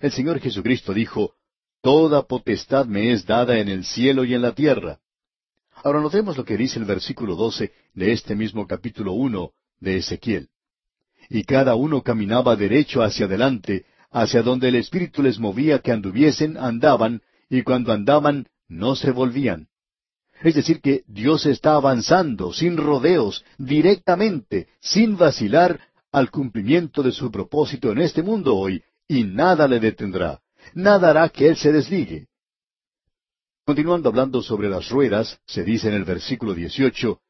[0.00, 1.34] El Señor Jesucristo dijo,
[1.82, 5.00] Toda potestad me es dada en el cielo y en la tierra.
[5.84, 10.48] Ahora notemos lo que dice el versículo doce de este mismo capítulo uno de Ezequiel.
[11.28, 16.56] Y cada uno caminaba derecho hacia adelante, hacia donde el Espíritu les movía que anduviesen,
[16.56, 19.68] andaban, y cuando andaban, no se volvían.
[20.42, 25.80] Es decir, que Dios está avanzando sin rodeos, directamente, sin vacilar,
[26.12, 30.40] al cumplimiento de su propósito en este mundo hoy, y nada le detendrá,
[30.74, 32.28] nada hará que Él se desligue.
[33.64, 37.20] Continuando hablando sobre las ruedas, se dice en el versículo 18,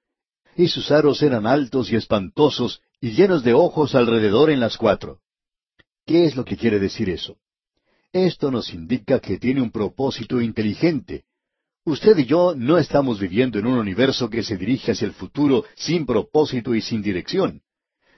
[0.57, 5.20] y sus aros eran altos y espantosos y llenos de ojos alrededor en las cuatro.
[6.05, 7.37] ¿Qué es lo que quiere decir eso?
[8.12, 11.24] Esto nos indica que tiene un propósito inteligente,
[11.88, 15.64] Usted y yo no estamos viviendo en un universo que se dirige hacia el futuro
[15.74, 17.62] sin propósito y sin dirección.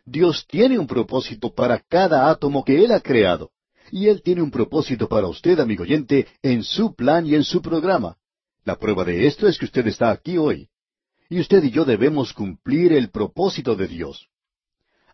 [0.04, 3.52] Dios tiene un propósito para cada átomo que Él ha creado.
[3.92, 7.62] Y Él tiene un propósito para usted, amigo oyente, en su plan y en su
[7.62, 8.16] programa.
[8.64, 10.68] La prueba de esto es que usted está aquí hoy.
[11.28, 14.26] Y usted y yo debemos cumplir el propósito de Dios.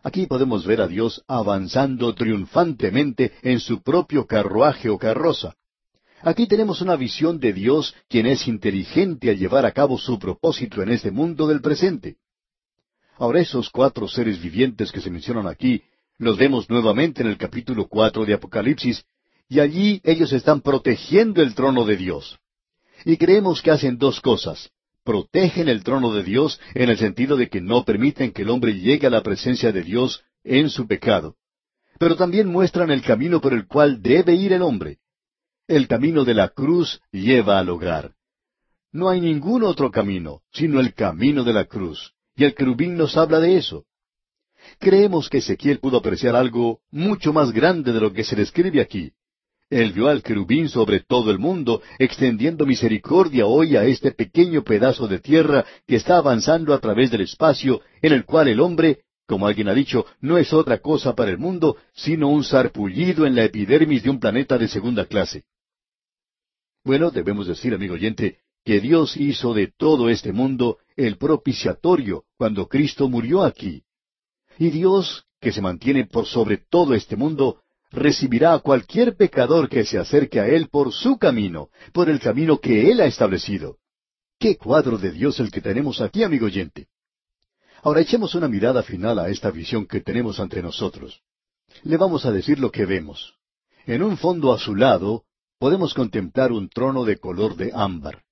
[0.01, 5.53] Aquí podemos ver a Dios avanzando triunfantemente en su propio carruaje o carroza.
[6.21, 10.81] Aquí tenemos una visión de Dios quien es inteligente al llevar a cabo su propósito
[10.81, 12.17] en este mundo del presente.
[13.17, 15.83] Ahora esos cuatro seres vivientes que se mencionan aquí,
[16.17, 19.05] los vemos nuevamente en el capítulo cuatro de Apocalipsis,
[19.47, 22.37] y allí ellos están protegiendo el trono de Dios.
[23.05, 24.71] Y creemos que hacen dos cosas.
[25.03, 28.73] Protegen el trono de Dios en el sentido de que no permiten que el hombre
[28.73, 31.35] llegue a la presencia de Dios en su pecado.
[31.99, 34.99] pero también muestran el camino por el cual debe ir el hombre.
[35.67, 38.13] El camino de la cruz lleva al hogar.
[38.93, 43.17] No hay ningún otro camino, sino el camino de la cruz, y el querubín nos
[43.17, 43.83] habla de eso.
[44.79, 49.11] Creemos que Ezequiel pudo apreciar algo mucho más grande de lo que se describe aquí.
[49.69, 55.09] Él vio al querubín sobre todo el mundo, extendiendo misericordia hoy a este pequeño pedazo
[55.09, 59.45] de tierra que está avanzando a través del espacio, en el cual el hombre, como
[59.45, 63.43] alguien ha dicho, no es otra cosa para el mundo, sino un sarpullido en la
[63.43, 65.43] epidermis de un planeta de segunda clase.
[66.87, 72.69] Bueno, debemos decir, amigo oyente, que Dios hizo de todo este mundo el propiciatorio cuando
[72.69, 73.83] Cristo murió aquí.
[74.57, 77.59] Y Dios, que se mantiene por sobre todo este mundo,
[77.91, 82.57] recibirá a cualquier pecador que se acerque a Él por su camino, por el camino
[82.61, 83.79] que Él ha establecido.
[84.39, 86.87] ¡Qué cuadro de Dios el que tenemos aquí, amigo oyente!
[87.83, 91.21] Ahora echemos una mirada final a esta visión que tenemos ante nosotros.
[91.83, 93.35] Le vamos a decir lo que vemos.
[93.85, 95.25] En un fondo azulado
[95.59, 98.23] podemos contemplar un trono de color de ámbar,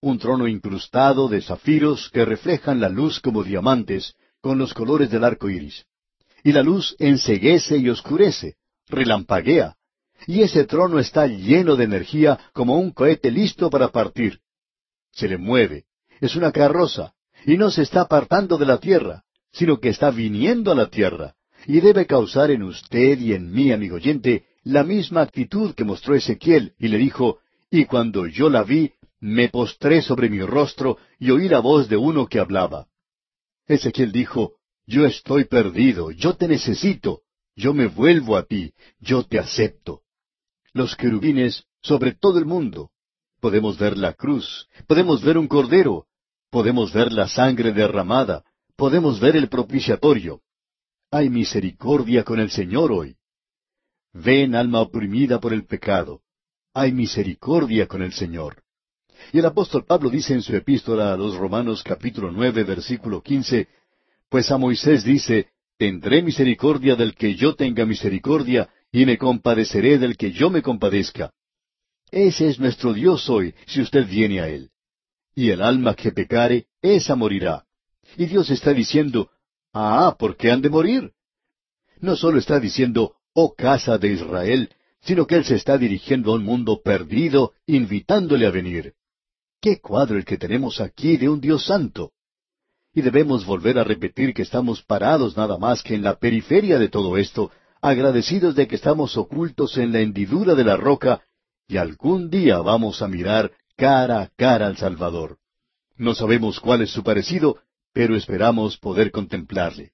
[0.00, 5.24] un trono incrustado de zafiros que reflejan la luz como diamantes con los colores del
[5.24, 5.86] arco iris.
[6.42, 8.56] Y la luz enseguece y oscurece,
[8.88, 9.76] relampaguea,
[10.26, 14.40] y ese trono está lleno de energía como un cohete listo para partir.
[15.12, 15.84] Se le mueve,
[16.20, 17.14] es una carroza,
[17.46, 21.34] y no se está apartando de la tierra, sino que está viniendo a la tierra,
[21.66, 26.14] y debe causar en usted y en mí, amigo oyente, la misma actitud que mostró
[26.14, 27.38] Ezequiel, y le dijo,
[27.70, 31.96] y cuando yo la vi, me postré sobre mi rostro y oí la voz de
[31.96, 32.88] uno que hablaba.
[33.66, 34.54] Ezequiel dijo,
[34.86, 37.22] Yo estoy perdido, yo te necesito,
[37.56, 40.02] yo me vuelvo a ti, yo te acepto.
[40.72, 42.90] Los querubines sobre todo el mundo.
[43.40, 46.06] Podemos ver la cruz, podemos ver un cordero,
[46.50, 48.42] podemos ver la sangre derramada,
[48.76, 50.40] podemos ver el propiciatorio.
[51.10, 53.16] Hay misericordia con el Señor hoy.
[54.14, 56.22] Ven, alma oprimida por el pecado.
[56.72, 58.62] Hay misericordia con el Señor.
[59.32, 63.68] Y el apóstol Pablo dice en su epístola a los Romanos capítulo nueve versículo quince,
[64.28, 70.16] Pues a Moisés dice, Tendré misericordia del que yo tenga misericordia, y me compadeceré del
[70.16, 71.32] que yo me compadezca.
[72.12, 74.70] Ese es nuestro Dios hoy, si usted viene a Él.
[75.34, 77.64] Y el alma que pecare, esa morirá.
[78.16, 79.30] Y Dios está diciendo,
[79.72, 81.10] ah, ¿por qué han de morir?
[81.98, 84.70] No solo está diciendo, oh casa de Israel,
[85.02, 88.94] sino que Él se está dirigiendo a un mundo perdido, invitándole a venir.
[89.60, 92.12] ¡Qué cuadro el que tenemos aquí de un Dios santo!
[92.94, 96.88] Y debemos volver a repetir que estamos parados nada más que en la periferia de
[96.88, 97.50] todo esto,
[97.82, 101.22] agradecidos de que estamos ocultos en la hendidura de la roca,
[101.66, 105.38] y algún día vamos a mirar cara a cara al Salvador.
[105.96, 107.58] No sabemos cuál es su parecido,
[107.92, 109.92] pero esperamos poder contemplarle.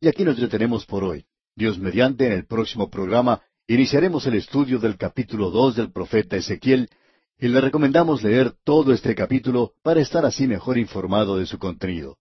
[0.00, 1.26] Y aquí nos detenemos por hoy.
[1.56, 6.90] Dios mediante, en el próximo programa, iniciaremos el estudio del capítulo dos del profeta Ezequiel,
[7.38, 12.18] y le recomendamos leer todo este capítulo para estar así mejor informado de su contenido.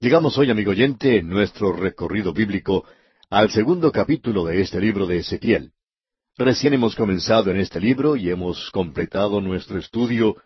[0.00, 2.84] Llegamos hoy, amigo oyente, en nuestro recorrido bíblico
[3.28, 5.72] al segundo capítulo de este libro de Ezequiel.
[6.38, 10.36] Recién hemos comenzado en este libro y hemos completado nuestro estudio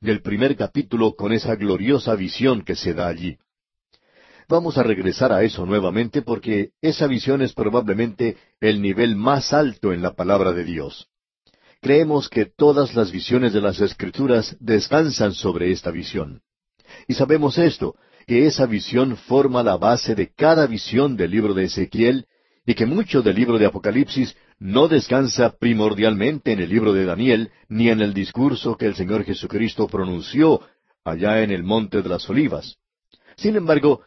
[0.00, 3.36] del primer capítulo con esa gloriosa visión que se da allí.
[4.50, 9.92] Vamos a regresar a eso nuevamente porque esa visión es probablemente el nivel más alto
[9.92, 11.06] en la palabra de Dios.
[11.80, 16.42] Creemos que todas las visiones de las Escrituras descansan sobre esta visión.
[17.06, 17.94] Y sabemos esto,
[18.26, 22.26] que esa visión forma la base de cada visión del libro de Ezequiel
[22.66, 27.52] y que mucho del libro de Apocalipsis no descansa primordialmente en el libro de Daniel
[27.68, 30.60] ni en el discurso que el Señor Jesucristo pronunció
[31.04, 32.78] allá en el Monte de las Olivas.
[33.36, 34.02] Sin embargo,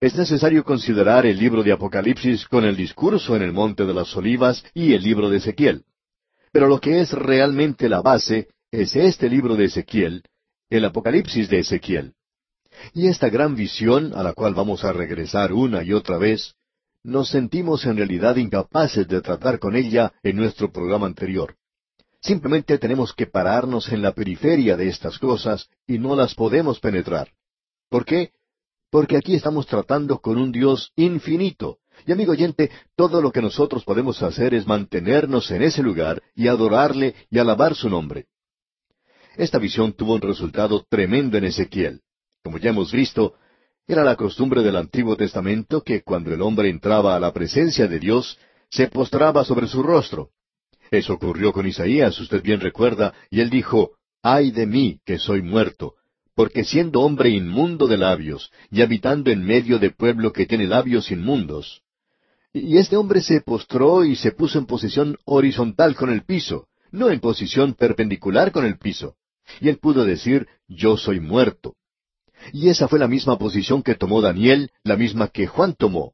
[0.00, 4.14] es necesario considerar el libro de Apocalipsis con el discurso en el Monte de las
[4.14, 5.84] Olivas y el libro de Ezequiel.
[6.52, 10.22] Pero lo que es realmente la base es este libro de Ezequiel,
[10.68, 12.12] el Apocalipsis de Ezequiel.
[12.92, 16.54] Y esta gran visión, a la cual vamos a regresar una y otra vez,
[17.02, 21.56] nos sentimos en realidad incapaces de tratar con ella en nuestro programa anterior.
[22.20, 27.30] Simplemente tenemos que pararnos en la periferia de estas cosas y no las podemos penetrar.
[27.88, 28.32] ¿Por qué?
[28.90, 31.78] Porque aquí estamos tratando con un Dios infinito.
[32.06, 36.48] Y amigo oyente, todo lo que nosotros podemos hacer es mantenernos en ese lugar y
[36.48, 38.26] adorarle y alabar su nombre.
[39.36, 42.00] Esta visión tuvo un resultado tremendo en Ezequiel.
[42.42, 43.34] Como ya hemos visto,
[43.86, 47.98] era la costumbre del Antiguo Testamento que cuando el hombre entraba a la presencia de
[47.98, 48.38] Dios,
[48.70, 50.30] se postraba sobre su rostro.
[50.90, 55.42] Eso ocurrió con Isaías, usted bien recuerda, y él dijo, ay de mí, que soy
[55.42, 55.94] muerto,
[56.36, 61.10] porque siendo hombre inmundo de labios, y habitando en medio de pueblo que tiene labios
[61.10, 61.82] inmundos.
[62.52, 67.08] Y este hombre se postró y se puso en posición horizontal con el piso, no
[67.08, 69.16] en posición perpendicular con el piso.
[69.62, 71.74] Y él pudo decir, yo soy muerto.
[72.52, 76.12] Y esa fue la misma posición que tomó Daniel, la misma que Juan tomó.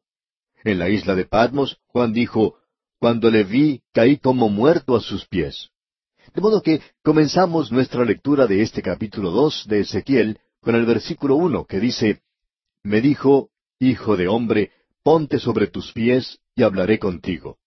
[0.62, 2.59] En la isla de Patmos, Juan dijo,
[3.01, 5.72] Cuando le vi, caí como muerto a sus pies.
[6.35, 11.37] De modo que comenzamos nuestra lectura de este capítulo dos de Ezequiel con el versículo
[11.37, 12.23] uno que dice,
[12.83, 14.70] Me dijo, Hijo de hombre,
[15.03, 17.59] ponte sobre tus pies y hablaré contigo.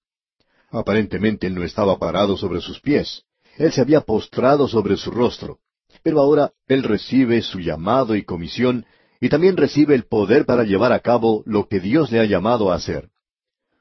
[0.72, 3.24] Aparentemente él no estaba parado sobre sus pies,
[3.58, 5.60] él se había postrado sobre su rostro,
[6.04, 8.86] pero ahora él recibe su llamado y comisión
[9.20, 12.72] y también recibe el poder para llevar a cabo lo que Dios le ha llamado
[12.72, 13.10] a hacer.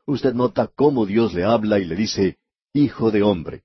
[0.07, 2.39] Usted nota cómo Dios le habla y le dice,
[2.72, 3.62] Hijo de hombre.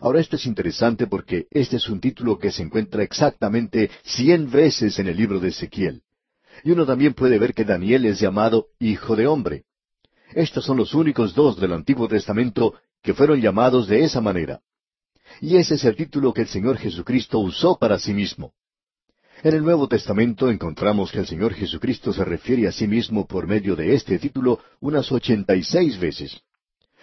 [0.00, 4.98] Ahora esto es interesante porque este es un título que se encuentra exactamente cien veces
[4.98, 6.02] en el libro de Ezequiel.
[6.64, 9.64] Y uno también puede ver que Daniel es llamado Hijo de hombre.
[10.32, 14.60] Estos son los únicos dos del Antiguo Testamento que fueron llamados de esa manera.
[15.40, 18.52] Y ese es el título que el Señor Jesucristo usó para sí mismo.
[19.42, 23.46] En el Nuevo Testamento encontramos que el Señor Jesucristo se refiere a sí mismo por
[23.46, 26.40] medio de este título unas ochenta y seis veces.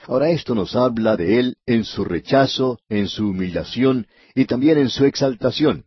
[0.07, 4.89] Ahora esto nos habla de Él en su rechazo, en su humillación y también en
[4.89, 5.85] su exaltación.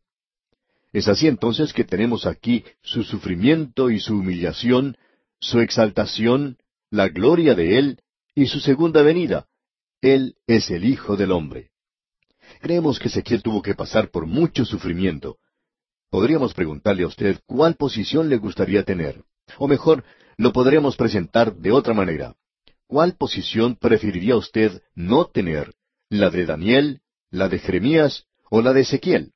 [0.93, 4.97] Es así entonces que tenemos aquí su sufrimiento y su humillación,
[5.39, 6.57] su exaltación,
[6.91, 8.01] la gloria de Él
[8.35, 9.47] y su segunda venida.
[10.01, 11.71] Él es el Hijo del Hombre.
[12.61, 15.37] Creemos que Ezequiel tuvo que pasar por mucho sufrimiento.
[16.09, 19.23] Podríamos preguntarle a usted cuál posición le gustaría tener.
[19.59, 20.05] O mejor,
[20.39, 22.35] lo podríamos presentar de otra manera.
[22.87, 25.75] ¿Cuál posición preferiría usted no tener?
[26.09, 29.33] ¿La de Daniel, la de Jeremías o la de Ezequiel?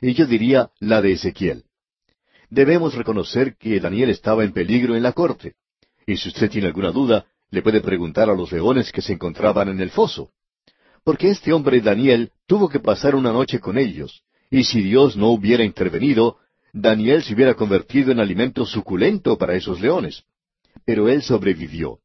[0.00, 1.64] Y yo diría la de Ezequiel.
[2.48, 5.54] Debemos reconocer que Daniel estaba en peligro en la corte.
[6.06, 9.68] Y si usted tiene alguna duda, le puede preguntar a los leones que se encontraban
[9.68, 10.30] en el foso.
[11.04, 15.28] Porque este hombre Daniel tuvo que pasar una noche con ellos, y si Dios no
[15.28, 16.38] hubiera intervenido,
[16.72, 20.24] Daniel se hubiera convertido en alimento suculento para esos leones.
[20.86, 22.01] Pero él sobrevivió.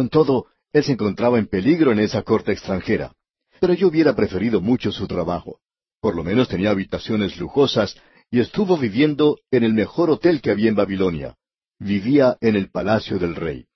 [0.00, 3.12] Con todo, él se encontraba en peligro en esa corte extranjera.
[3.60, 5.60] Pero yo hubiera preferido mucho su trabajo.
[6.00, 7.94] Por lo menos tenía habitaciones lujosas
[8.30, 11.36] y estuvo viviendo en el mejor hotel que había en Babilonia.
[11.78, 13.66] Vivía en el palacio del rey.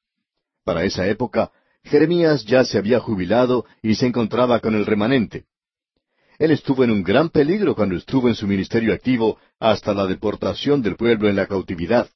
[0.64, 1.52] Para esa época,
[1.82, 5.44] Jeremías ya se había jubilado y se encontraba con el remanente.
[6.38, 10.80] Él estuvo en un gran peligro cuando estuvo en su ministerio activo hasta la deportación
[10.80, 12.08] del pueblo en la cautividad.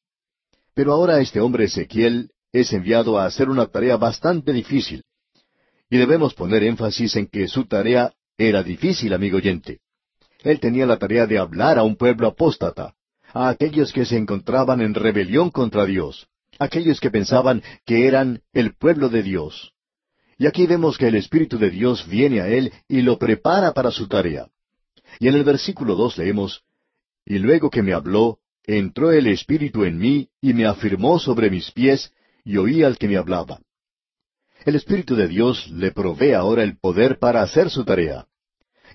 [0.72, 5.04] Pero ahora este hombre Ezequiel es enviado a hacer una tarea bastante difícil.
[5.90, 9.80] Y debemos poner énfasis en que su tarea era difícil, amigo oyente.
[10.42, 12.94] Él tenía la tarea de hablar a un pueblo apóstata,
[13.32, 16.28] a aquellos que se encontraban en rebelión contra Dios,
[16.58, 19.72] aquellos que pensaban que eran el pueblo de Dios.
[20.38, 23.90] Y aquí vemos que el Espíritu de Dios viene a él y lo prepara para
[23.90, 24.48] su tarea.
[25.18, 26.62] Y en el versículo dos leemos,
[27.26, 31.72] Y luego que me habló, entró el Espíritu en mí y me afirmó sobre mis
[31.72, 32.12] pies
[32.44, 33.60] y oí al que me hablaba.
[34.64, 38.26] El Espíritu de Dios le provee ahora el poder para hacer su tarea.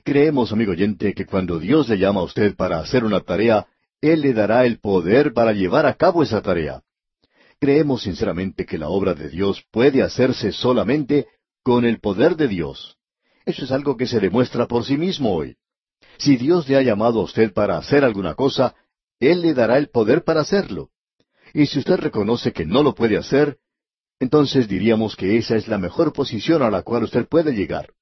[0.04, 3.68] Creemos, amigo oyente, que cuando Dios le llama a usted para hacer una tarea,
[4.02, 6.82] Él le dará el poder para llevar a cabo esa tarea.
[7.60, 11.28] Creemos sinceramente que la obra de Dios puede hacerse solamente
[11.64, 12.98] con el poder de Dios.
[13.46, 15.56] Eso es algo que se demuestra por sí mismo hoy.
[16.18, 18.76] Si Dios le ha llamado a usted para hacer alguna cosa,
[19.20, 20.90] Él le dará el poder para hacerlo.
[21.54, 23.58] Y si usted reconoce que no lo puede hacer,
[24.20, 27.94] entonces diríamos que esa es la mejor posición a la cual usted puede llegar.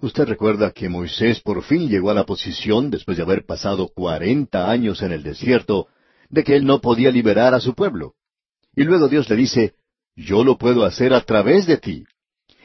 [0.00, 4.70] Usted recuerda que Moisés por fin llegó a la posición, después de haber pasado cuarenta
[4.70, 5.88] años en el desierto,
[6.30, 8.14] de que él no podía liberar a su pueblo.
[8.74, 9.74] Y luego Dios le dice,
[10.14, 12.04] yo lo puedo hacer a través de ti.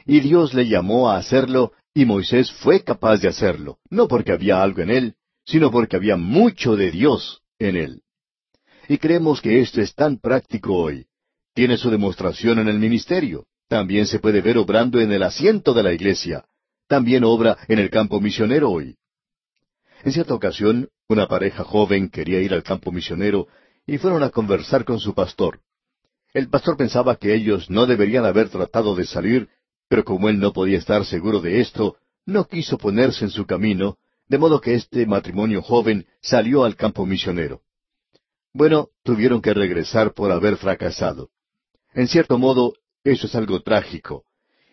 [0.06, 4.62] Y Dios le llamó a hacerlo, y Moisés fue capaz de hacerlo, no porque había
[4.62, 5.14] algo en él,
[5.44, 8.03] sino porque había mucho de Dios en él.
[8.88, 11.06] Y creemos que esto es tan práctico hoy.
[11.54, 13.46] Tiene su demostración en el ministerio.
[13.68, 16.44] También se puede ver obrando en el asiento de la iglesia.
[16.86, 18.96] También obra en el campo misionero hoy.
[20.02, 23.48] En cierta ocasión, una pareja joven quería ir al campo misionero
[23.86, 25.60] y fueron a conversar con su pastor.
[26.34, 29.48] El pastor pensaba que ellos no deberían haber tratado de salir,
[29.88, 33.96] pero como él no podía estar seguro de esto, no quiso ponerse en su camino,
[34.28, 37.62] de modo que este matrimonio joven salió al campo misionero.
[38.54, 41.30] Bueno, tuvieron que regresar por haber fracasado.
[41.92, 44.24] En cierto modo, eso es algo trágico.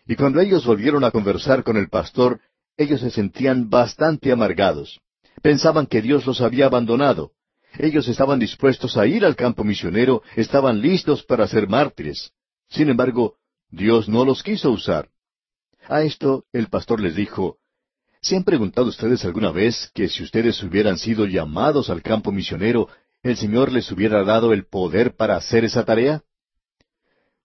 [0.05, 2.39] Y cuando ellos volvieron a conversar con el pastor,
[2.77, 5.01] ellos se sentían bastante amargados.
[5.41, 7.31] Pensaban que Dios los había abandonado.
[7.79, 12.31] Ellos estaban dispuestos a ir al campo misionero, estaban listos para ser mártires.
[12.69, 13.37] Sin embargo,
[13.71, 15.09] Dios no los quiso usar.
[15.87, 17.57] A esto el pastor les dijo,
[18.21, 22.87] ¿Se han preguntado ustedes alguna vez que si ustedes hubieran sido llamados al campo misionero,
[23.23, 26.23] el Señor les hubiera dado el poder para hacer esa tarea?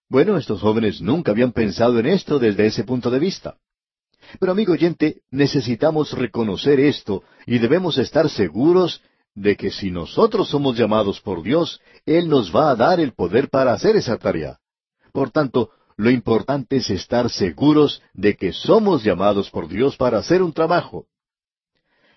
[0.08, 3.56] Bueno, estos jóvenes nunca habían pensado en esto desde ese punto de vista.
[4.40, 9.02] Pero amigo oyente, necesitamos reconocer esto y debemos estar seguros
[9.34, 13.50] de que si nosotros somos llamados por Dios, Él nos va a dar el poder
[13.50, 14.58] para hacer esa tarea.
[15.12, 20.42] Por tanto, lo importante es estar seguros de que somos llamados por Dios para hacer
[20.42, 21.06] un trabajo.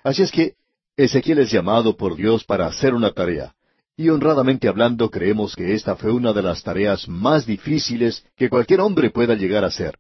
[0.04, 0.56] Así es que
[1.00, 3.56] Ezequiel es llamado por Dios para hacer una tarea.
[3.96, 8.82] Y honradamente hablando, creemos que esta fue una de las tareas más difíciles que cualquier
[8.82, 9.98] hombre pueda llegar a hacer.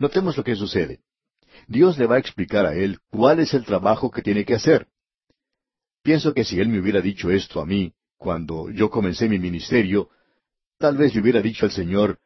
[0.00, 1.02] Notemos lo que sucede.
[1.68, 4.88] Dios le va a explicar a él cuál es el trabajo que tiene que hacer.
[6.02, 10.08] Pienso que si él me hubiera dicho esto a mí, cuando yo comencé mi ministerio,
[10.78, 12.18] tal vez le hubiera dicho al Señor,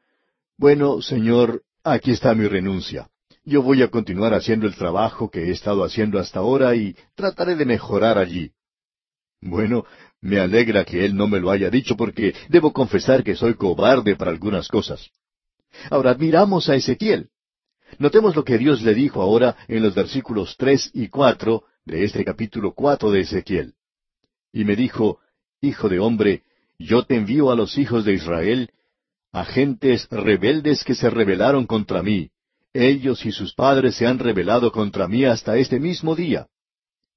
[0.56, 3.06] bueno, Señor, aquí está mi renuncia.
[3.44, 7.56] Yo voy a continuar haciendo el trabajo que he estado haciendo hasta ahora y trataré
[7.56, 8.52] de mejorar allí.
[9.42, 9.84] Bueno,
[10.22, 14.16] me alegra que Él no me lo haya dicho porque debo confesar que soy cobarde
[14.16, 15.10] para algunas cosas.
[15.90, 17.28] Ahora admiramos a Ezequiel.
[17.98, 22.24] Notemos lo que Dios le dijo ahora en los versículos tres y cuatro de este
[22.24, 23.74] capítulo cuatro de Ezequiel.
[24.52, 25.18] Y me dijo,
[25.60, 26.42] Hijo de hombre,
[26.78, 28.70] yo te envío a los hijos de Israel,
[29.32, 32.30] agentes rebeldes que se rebelaron contra mí.
[32.74, 36.48] Ellos y sus padres se han rebelado contra mí hasta este mismo día.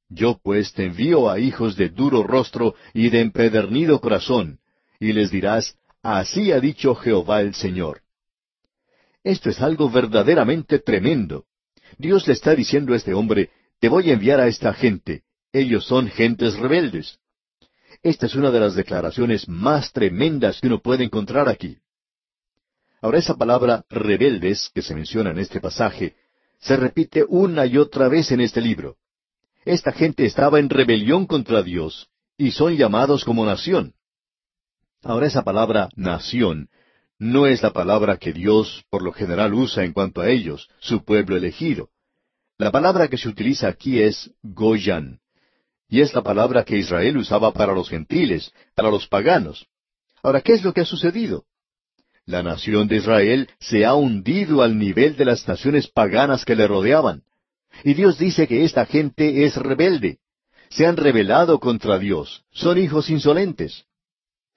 [0.08, 4.60] Yo pues te envío a hijos de duro rostro y de empedernido corazón,
[5.00, 8.02] y les dirás, Así ha dicho Jehová el Señor.
[9.24, 11.46] Esto es algo verdaderamente tremendo.
[11.98, 13.50] Dios le está diciendo a este hombre,
[13.80, 15.24] te voy a enviar a esta gente.
[15.52, 17.18] Ellos son gentes rebeldes.
[18.04, 21.78] Esta es una de las declaraciones más tremendas que uno puede encontrar aquí.
[23.02, 26.16] Ahora esa palabra rebeldes que se menciona en este pasaje
[26.60, 28.98] se repite una y otra vez en este libro.
[29.66, 33.94] Esta gente estaba en rebelión contra Dios y son llamados como nación.
[35.04, 36.70] Ahora esa palabra nación
[37.20, 41.04] no es la palabra que Dios por lo general usa en cuanto a ellos, su
[41.04, 41.90] pueblo elegido.
[42.58, 45.20] La palabra que se utiliza aquí es Goyan,
[45.90, 49.68] y es la palabra que Israel usaba para los gentiles, para los paganos.
[50.24, 51.46] Ahora, ¿qué es lo que ha sucedido?
[52.28, 56.68] La nación de Israel se ha hundido al nivel de las naciones paganas que le
[56.68, 57.24] rodeaban.
[57.86, 60.18] Y Dios dice que esta gente es rebelde.
[60.70, 62.44] Se han rebelado contra Dios.
[62.52, 63.86] Son hijos insolentes.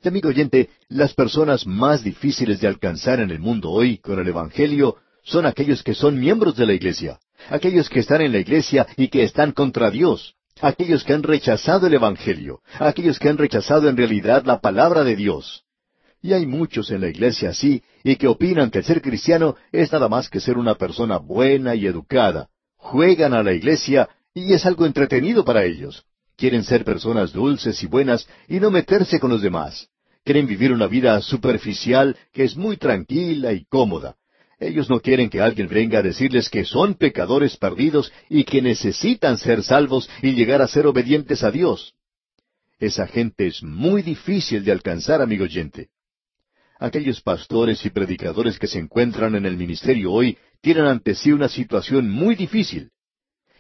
[0.03, 4.97] Amigo oyente, las personas más difíciles de alcanzar en el mundo hoy con el Evangelio
[5.23, 9.09] son aquellos que son miembros de la iglesia, aquellos que están en la iglesia y
[9.09, 13.97] que están contra Dios, aquellos que han rechazado el Evangelio, aquellos que han rechazado en
[13.97, 15.64] realidad la palabra de Dios.
[16.23, 20.09] Y hay muchos en la iglesia así, y que opinan que ser cristiano es nada
[20.09, 22.49] más que ser una persona buena y educada.
[22.77, 26.05] Juegan a la iglesia y es algo entretenido para ellos.
[26.37, 29.89] Quieren ser personas dulces y buenas y no meterse con los demás.
[30.25, 34.16] Quieren vivir una vida superficial que es muy tranquila y cómoda.
[34.59, 39.39] Ellos no quieren que alguien venga a decirles que son pecadores perdidos y que necesitan
[39.39, 41.95] ser salvos y llegar a ser obedientes a Dios.
[42.79, 45.89] Esa gente es muy difícil de alcanzar, amigo oyente.
[46.81, 51.51] Aquellos pastores y predicadores que se encuentran en el ministerio hoy tienen ante sí una
[51.51, 52.91] situación muy difícil.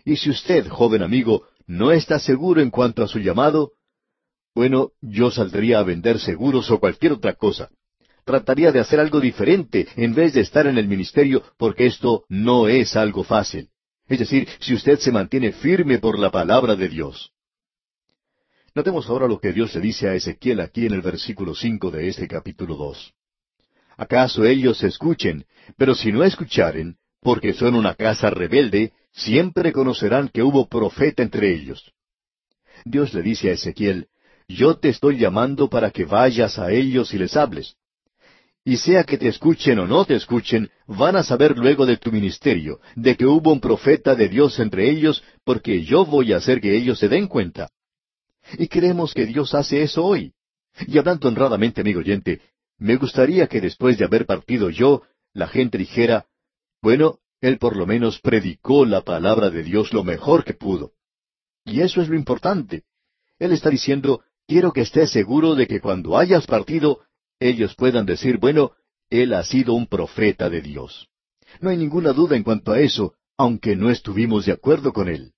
[0.06, 3.72] Y si usted, joven amigo, no está seguro en cuanto a su llamado,
[4.54, 7.68] bueno, yo saldría a vender seguros o cualquier otra cosa.
[8.24, 12.68] Trataría de hacer algo diferente en vez de estar en el ministerio porque esto no
[12.68, 13.68] es algo fácil.
[14.08, 17.32] Es decir, si usted se mantiene firme por la palabra de Dios.
[18.74, 22.08] Notemos ahora lo que Dios le dice a Ezequiel aquí en el versículo cinco de
[22.08, 23.12] este capítulo dos.
[23.96, 25.44] ¿Acaso ellos escuchen?
[25.76, 31.52] Pero si no escucharen, porque son una casa rebelde, siempre conocerán que hubo profeta entre
[31.52, 31.92] ellos.
[32.84, 34.06] Dios le dice a Ezequiel,
[34.48, 37.74] Yo te estoy llamando para que vayas a ellos y les hables.
[38.64, 42.12] Y sea que te escuchen o no te escuchen, van a saber luego de tu
[42.12, 46.60] ministerio, de que hubo un profeta de Dios entre ellos, porque yo voy a hacer
[46.60, 47.68] que ellos se den cuenta.
[48.58, 50.32] Y creemos que Dios hace eso hoy.
[50.86, 52.40] Y hablando honradamente, amigo oyente,
[52.78, 56.26] me gustaría que después de haber partido yo, la gente dijera,
[56.82, 60.92] bueno, él por lo menos predicó la palabra de Dios lo mejor que pudo.
[61.64, 62.84] Y eso es lo importante.
[63.38, 67.00] Él está diciendo, quiero que estés seguro de que cuando hayas partido,
[67.38, 68.72] ellos puedan decir, bueno,
[69.08, 71.08] él ha sido un profeta de Dios.
[71.60, 75.32] No hay ninguna duda en cuanto a eso, aunque no estuvimos de acuerdo con él.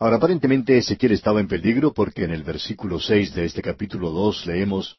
[0.00, 4.46] Ahora, aparentemente Ezequiel estaba en peligro porque en el versículo seis de este capítulo dos
[4.46, 4.98] leemos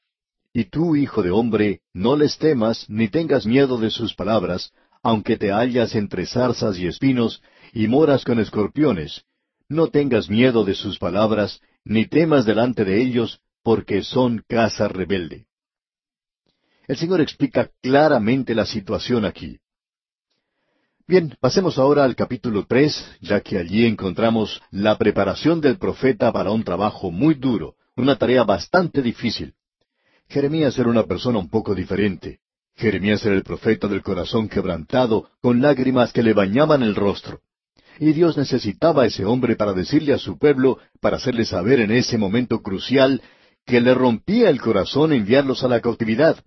[0.53, 4.71] Y tú, hijo de hombre, no les temas, ni tengas miedo de sus palabras,
[5.01, 7.41] aunque te hallas entre zarzas y espinos,
[7.73, 9.23] y moras con escorpiones.
[9.67, 15.47] No tengas miedo de sus palabras, ni temas delante de ellos, porque son casa rebelde.
[16.87, 19.57] El Señor explica claramente la situación aquí.
[21.07, 26.51] Bien, pasemos ahora al capítulo tres, ya que allí encontramos la preparación del profeta para
[26.51, 29.53] un trabajo muy duro, una tarea bastante difícil.
[30.29, 32.39] Jeremías era una persona un poco diferente.
[32.75, 37.41] Jeremías era el profeta del corazón quebrantado, con lágrimas que le bañaban el rostro.
[37.99, 41.91] Y Dios necesitaba a ese hombre para decirle a su pueblo, para hacerle saber en
[41.91, 43.21] ese momento crucial,
[43.65, 46.43] que le rompía el corazón enviarlos a la cautividad.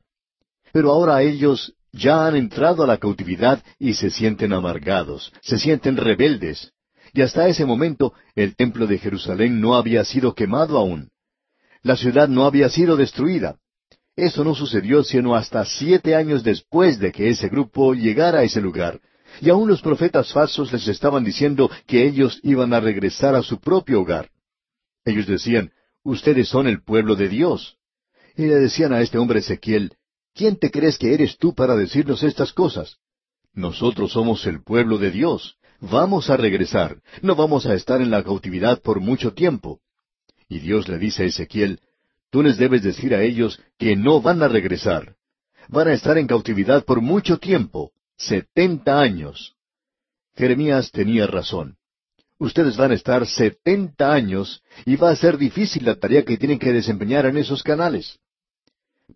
[0.73, 5.97] Pero ahora ellos ya han entrado a la cautividad y se sienten amargados, se sienten
[5.97, 6.73] rebeldes.
[7.13, 11.11] Y hasta ese momento el templo de Jerusalén no había sido quemado aún.
[11.83, 13.57] La ciudad no había sido destruida.
[14.17, 18.61] Eso no sucedió sino hasta siete años después de que ese grupo llegara a ese
[18.61, 19.01] lugar.
[19.41, 23.61] Y aún los profetas falsos les estaban diciendo que ellos iban a regresar a su
[23.61, 24.31] propio hogar.
[25.05, 25.73] Ellos decían,
[26.03, 27.77] ustedes son el pueblo de Dios.
[28.37, 29.93] Y le decían a este hombre Ezequiel,
[30.35, 32.97] ¿Quién te crees que eres tú para decirnos estas cosas?
[33.53, 35.59] Nosotros somos el pueblo de Dios.
[35.81, 37.01] Vamos a regresar.
[37.23, 39.81] No vamos a estar en la cautividad por mucho tiempo.
[40.49, 41.81] Y Dios le dice a Ezequiel,
[42.31, 45.15] tú les debes decir a ellos que no van a regresar.
[45.69, 49.55] Van a estar en cautividad por mucho tiempo, setenta años.
[50.35, 51.77] Jeremías tenía razón.
[52.39, 56.59] Ustedes van a estar setenta años y va a ser difícil la tarea que tienen
[56.59, 58.19] que desempeñar en esos canales.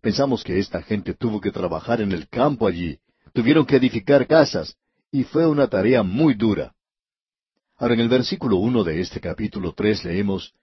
[0.00, 2.98] Pensamos que esta gente tuvo que trabajar en el campo allí,
[3.32, 4.76] tuvieron que edificar casas,
[5.10, 6.74] y fue una tarea muy dura.
[7.76, 10.54] Ahora en el versículo uno de este capítulo tres leemos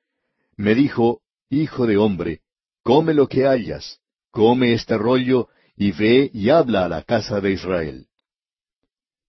[0.56, 2.42] Me dijo, Hijo de hombre,
[2.84, 4.00] come lo que hayas,
[4.32, 8.08] come este rollo, y ve y habla a la casa de Israel.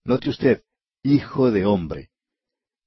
[0.03, 0.63] Note usted,
[1.03, 2.09] Hijo de hombre.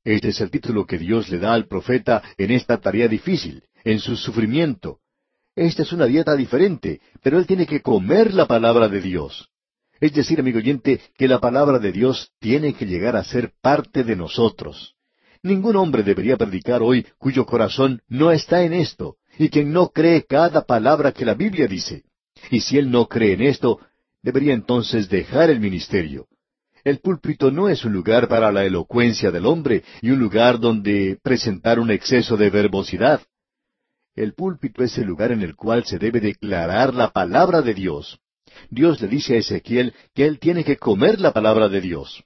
[0.04, 3.98] Este es el título que Dios le da al profeta en esta tarea difícil, en
[3.98, 5.00] su sufrimiento,
[5.56, 9.48] esta es una dieta diferente, pero él tiene que comer la palabra de Dios.
[10.00, 14.02] Es decir, amigo oyente, que la palabra de Dios tiene que llegar a ser parte
[14.02, 14.94] de nosotros.
[15.42, 20.24] Ningún hombre debería predicar hoy cuyo corazón no está en esto, y quien no cree
[20.24, 22.04] cada palabra que la Biblia dice.
[22.50, 23.80] Y si él no cree en esto,
[24.22, 26.26] debería entonces dejar el ministerio.
[26.84, 31.18] El púlpito no es un lugar para la elocuencia del hombre y un lugar donde
[31.22, 33.20] presentar un exceso de verbosidad.
[34.14, 38.20] El púlpito es el lugar en el cual se debe declarar la palabra de Dios.
[38.68, 42.24] Dios le dice a Ezequiel que él tiene que comer la palabra de Dios.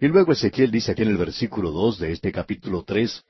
[0.00, 3.24] Y luego Ezequiel dice aquí en el versículo dos de este capítulo tres,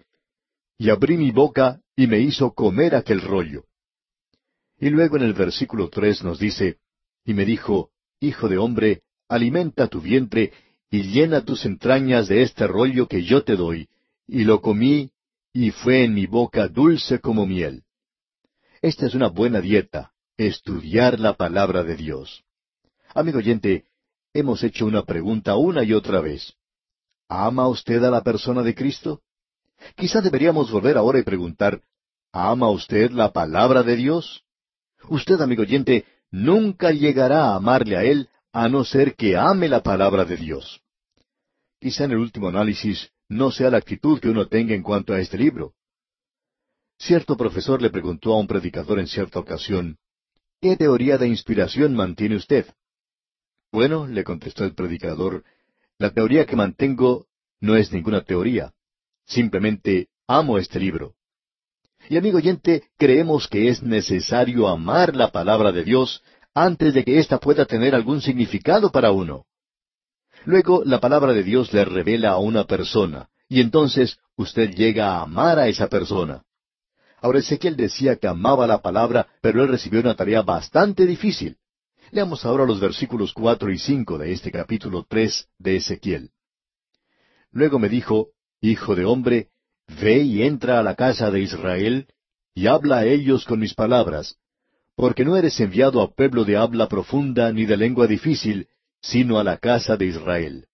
[0.78, 3.64] y abrí mi boca y me hizo comer aquel rollo.
[4.78, 6.78] Y luego en el versículo tres nos dice,
[7.24, 7.90] y me dijo,
[8.20, 10.52] Hijo de hombre, alimenta tu vientre
[10.90, 13.88] y llena tus entrañas de este rollo que yo te doy.
[14.26, 15.10] Y lo comí
[15.56, 17.84] y fue en mi boca dulce como miel.
[18.82, 22.44] Esta es una buena dieta, estudiar la palabra de Dios.
[23.14, 23.84] Amigo oyente,
[24.34, 26.54] hemos hecho una pregunta una y otra vez.
[27.28, 29.22] ¿Ama usted a la persona de Cristo?
[29.94, 31.80] Quizá deberíamos volver ahora y preguntar,
[32.32, 34.42] ¿ama usted la palabra de Dios?
[35.08, 39.84] Usted, amigo oyente, nunca llegará a amarle a Él a no ser que ame la
[39.84, 40.80] palabra de Dios.
[41.78, 45.20] Quizá en el último análisis no sea la actitud que uno tenga en cuanto a
[45.20, 45.74] este libro.
[46.98, 49.98] Cierto profesor le preguntó a un predicador en cierta ocasión,
[50.60, 52.64] ¿qué teoría de inspiración mantiene usted?
[53.72, 55.42] Bueno, le contestó el predicador,
[55.98, 57.26] la teoría que mantengo
[57.60, 58.72] no es ninguna teoría.
[59.26, 61.14] Simplemente amo este libro.
[62.08, 66.22] Y amigo oyente, creemos que es necesario amar la palabra de Dios
[66.54, 69.44] antes de que ésta pueda tener algún significado para uno.
[70.44, 75.22] Luego la palabra de Dios le revela a una persona, y entonces usted llega a
[75.22, 76.42] amar a esa persona.
[77.20, 81.56] Ahora Ezequiel decía que amaba la palabra, pero él recibió una tarea bastante difícil.
[82.10, 86.30] Leamos ahora los versículos cuatro y cinco de este capítulo tres de Ezequiel.
[87.50, 88.28] Luego me dijo,
[88.60, 89.48] Hijo de hombre,
[90.00, 92.08] ve y entra a la casa de Israel,
[92.54, 94.36] y habla a ellos con mis palabras,
[94.96, 98.68] porque no eres enviado a pueblo de habla profunda ni de lengua difícil,
[99.04, 100.66] sino a la casa de Israel.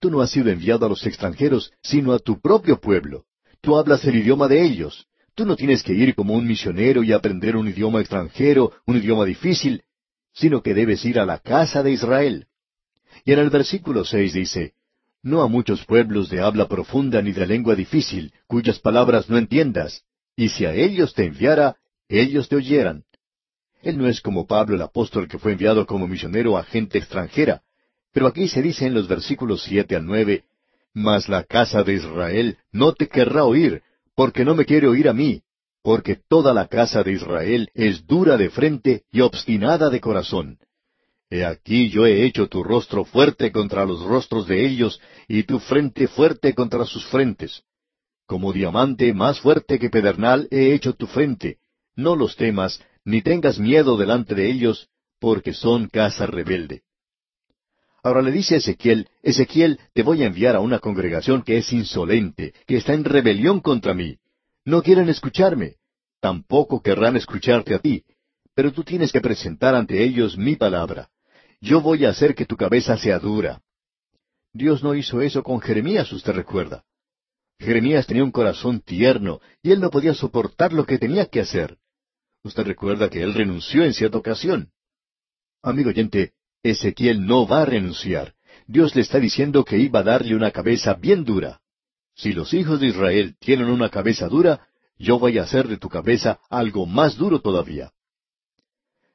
[0.00, 3.24] Tú no has sido enviado a los extranjeros, sino a tu propio pueblo.
[3.60, 5.06] Tú hablas el idioma de ellos.
[5.36, 9.24] Tú no tienes que ir como un misionero y aprender un idioma extranjero, un idioma
[9.24, 9.84] difícil,
[10.34, 12.46] sino que debes ir a la casa de Israel.
[13.24, 14.74] Y en el versículo seis dice,
[15.22, 20.02] no a muchos pueblos de habla profunda ni de lengua difícil, cuyas palabras no entiendas,
[20.34, 21.76] y si a ellos te enviara,
[22.08, 23.04] ellos te oyeran.
[23.82, 27.62] Él no es como Pablo el apóstol que fue enviado como misionero a gente extranjera,
[28.12, 30.44] pero aquí se dice en los versículos siete al nueve,
[30.94, 33.82] Mas la casa de Israel no te querrá oír,
[34.14, 35.42] porque no me quiere oír a mí,
[35.82, 40.58] porque toda la casa de Israel es dura de frente y obstinada de corazón.
[41.30, 45.58] He aquí yo he hecho tu rostro fuerte contra los rostros de ellos, y tu
[45.58, 47.62] frente fuerte contra sus frentes.
[48.26, 51.58] Como diamante más fuerte que pedernal he hecho tu frente.
[51.96, 54.88] No los temas, ni tengas miedo delante de ellos,
[55.18, 56.82] porque son casa rebelde.
[58.02, 61.72] Ahora le dice a Ezequiel, Ezequiel, te voy a enviar a una congregación que es
[61.72, 64.18] insolente, que está en rebelión contra mí.
[64.64, 65.76] No quieren escucharme,
[66.20, 68.04] tampoco querrán escucharte a ti,
[68.54, 71.10] pero tú tienes que presentar ante ellos mi palabra.
[71.60, 73.62] Yo voy a hacer que tu cabeza sea dura.
[74.52, 76.84] Dios no hizo eso con Jeremías, usted recuerda.
[77.58, 81.78] Jeremías tenía un corazón tierno y él no podía soportar lo que tenía que hacer.
[82.44, 84.70] Usted recuerda que él renunció en cierta ocasión.
[85.62, 86.32] Amigo oyente,
[86.62, 88.34] Ezequiel no va a renunciar.
[88.66, 91.60] Dios le está diciendo que iba a darle una cabeza bien dura.
[92.14, 94.66] Si los hijos de Israel tienen una cabeza dura,
[94.98, 97.92] yo voy a hacer de tu cabeza algo más duro todavía.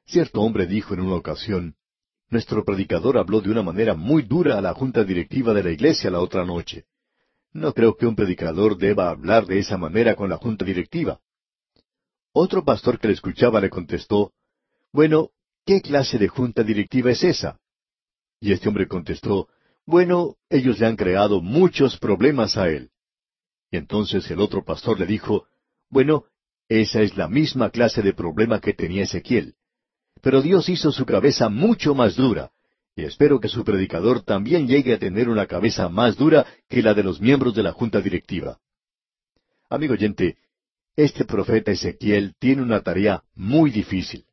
[0.06, 1.74] Cierto hombre dijo en una ocasión,
[2.30, 6.10] nuestro predicador habló de una manera muy dura a la junta directiva de la iglesia
[6.10, 6.84] la otra noche.
[7.52, 11.20] No creo que un predicador deba hablar de esa manera con la junta directiva.
[12.32, 14.32] Otro pastor que le escuchaba le contestó,
[14.92, 15.30] Bueno,
[15.64, 17.58] ¿qué clase de junta directiva es esa?
[18.40, 19.48] Y este hombre contestó,
[19.86, 22.90] Bueno, ellos le han creado muchos problemas a él.
[23.70, 25.46] Y entonces el otro pastor le dijo,
[25.90, 26.24] Bueno,
[26.68, 29.54] esa es la misma clase de problema que tenía Ezequiel.
[30.20, 32.50] Pero Dios hizo su cabeza mucho más dura,
[32.94, 36.94] y espero que su predicador también llegue a tener una cabeza más dura que la
[36.94, 38.58] de los miembros de la junta directiva.
[39.70, 40.36] Amigo oyente,
[40.98, 44.24] este profeta Ezequiel tiene una tarea muy difícil.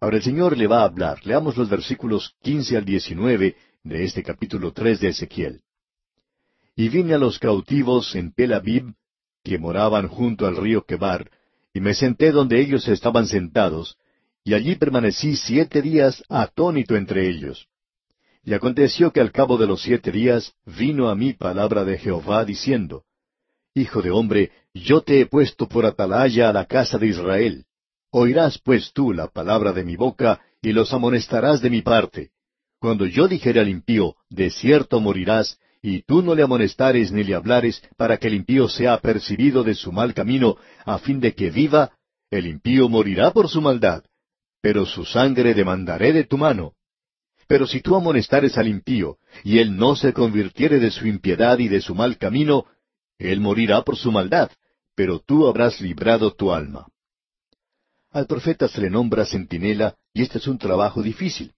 [0.00, 1.24] Ahora el Señor le va a hablar.
[1.24, 5.60] Leamos los versículos quince al diecinueve de este capítulo tres de Ezequiel.
[6.74, 8.94] Y vine a los cautivos en Tel Aviv,
[9.44, 11.30] que moraban junto al río Quebar,
[11.72, 13.96] y me senté donde ellos estaban sentados,
[14.42, 17.68] y allí permanecí siete días atónito entre ellos.
[18.42, 22.44] Y aconteció que al cabo de los siete días vino a mí palabra de Jehová
[22.44, 23.04] diciendo,
[23.72, 24.52] Hijo de hombre,
[24.82, 27.64] yo te he puesto por atalaya a la casa de Israel.
[28.10, 32.30] Oirás pues tú la palabra de mi boca, y los amonestarás de mi parte.
[32.78, 37.34] Cuando yo dijere al impío, de cierto morirás, y tú no le amonestares ni le
[37.34, 41.50] hablares, para que el impío sea apercibido de su mal camino, a fin de que
[41.50, 41.92] viva,
[42.30, 44.04] el impío morirá por su maldad,
[44.60, 46.72] pero su sangre demandaré de tu mano.
[47.46, 51.68] Pero si tú amonestares al impío, y él no se convirtiere de su impiedad y
[51.68, 52.66] de su mal camino,
[53.18, 54.50] él morirá por su maldad,
[54.96, 56.88] pero tú habrás librado tu alma.
[58.10, 61.52] Al profeta se le nombra centinela, y este es un trabajo difícil.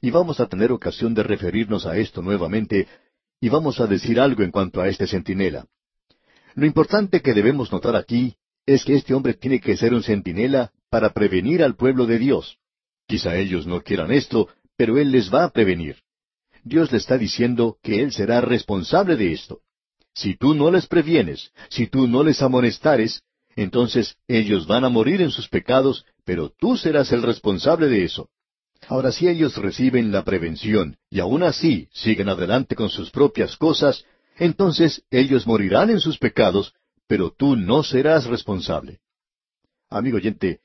[0.00, 2.88] Y vamos a tener ocasión de referirnos a esto nuevamente,
[3.38, 5.66] y vamos a decir algo en cuanto a este centinela.
[6.54, 10.72] Lo importante que debemos notar aquí es que este hombre tiene que ser un centinela
[10.88, 12.58] para prevenir al pueblo de Dios.
[13.06, 15.98] Quizá ellos no quieran esto, pero Él les va a prevenir.
[16.64, 19.60] Dios le está diciendo que Él será responsable de esto.
[20.14, 23.22] Si tú no les previenes, si tú no les amonestares,
[23.56, 28.28] entonces ellos van a morir en sus pecados, pero tú serás el responsable de eso.
[28.88, 34.04] Ahora, si ellos reciben la prevención y aún así siguen adelante con sus propias cosas,
[34.36, 36.72] entonces ellos morirán en sus pecados,
[37.06, 39.00] pero tú no serás responsable.
[39.90, 40.60] Amigo oyente,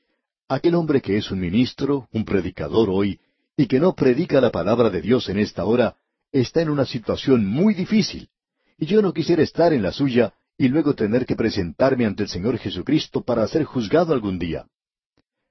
[0.48, 3.20] aquel hombre que es un ministro, un predicador hoy,
[3.56, 5.96] y que no predica la palabra de Dios en esta hora,
[6.32, 8.28] está en una situación muy difícil.
[8.78, 12.28] Y yo no quisiera estar en la suya y luego tener que presentarme ante el
[12.28, 14.66] Señor Jesucristo para ser juzgado algún día.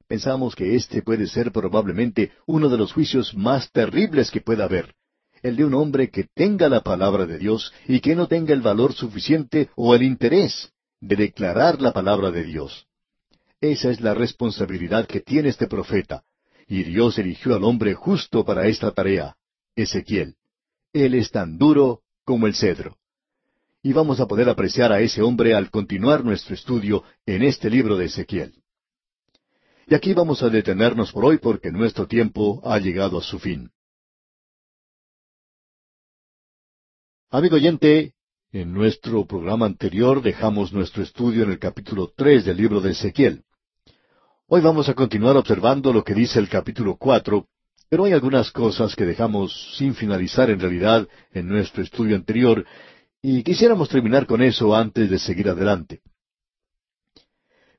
[0.07, 4.93] Pensamos que este puede ser probablemente uno de los juicios más terribles que pueda haber,
[5.41, 8.61] el de un hombre que tenga la palabra de Dios y que no tenga el
[8.61, 10.71] valor suficiente o el interés
[11.01, 12.85] de declarar la palabra de Dios.
[13.59, 16.23] Esa es la responsabilidad que tiene este profeta,
[16.67, 19.35] y Dios eligió al hombre justo para esta tarea,
[19.75, 20.35] Ezequiel.
[20.93, 22.97] Él es tan duro como el cedro
[23.85, 27.95] y vamos a poder apreciar a ese hombre al continuar nuestro estudio en este libro
[27.95, 28.55] de Ezequiel.
[29.85, 33.69] Y aquí vamos a detenernos por hoy porque nuestro tiempo ha llegado a su fin.
[37.29, 38.15] Amigo oyente,
[38.51, 43.43] en nuestro programa anterior dejamos nuestro estudio en el capítulo tres del libro de Ezequiel.
[44.47, 47.49] Hoy vamos a continuar observando lo que dice el capítulo cuatro,
[47.87, 52.65] Pero hay algunas cosas que dejamos sin finalizar en realidad en nuestro estudio anterior,
[53.27, 56.01] y quisiéramos terminar con eso antes de seguir adelante.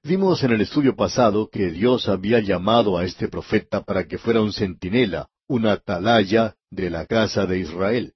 [0.02, 4.42] Vimos en el estudio pasado que Dios había llamado a este profeta para que fuera
[4.42, 8.14] un centinela, una atalaya de la casa de Israel.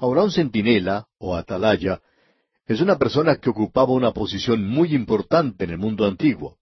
[0.00, 2.02] Ahora un centinela o atalaya
[2.66, 6.58] es una persona que ocupaba una posición muy importante en el mundo antiguo.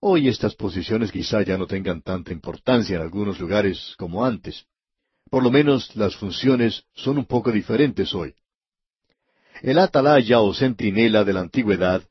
[0.00, 4.64] Hoy estas posiciones quizá ya no tengan tanta importancia en algunos lugares como antes.
[5.28, 8.34] Por lo menos las funciones son un poco diferentes hoy.
[9.62, 12.02] El atalaya o centinela de la antigüedad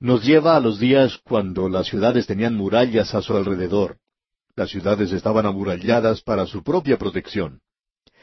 [0.00, 3.98] nos lleva a los días cuando las ciudades tenían murallas a su alrededor.
[4.54, 7.60] Las ciudades estaban amuralladas para su propia protección.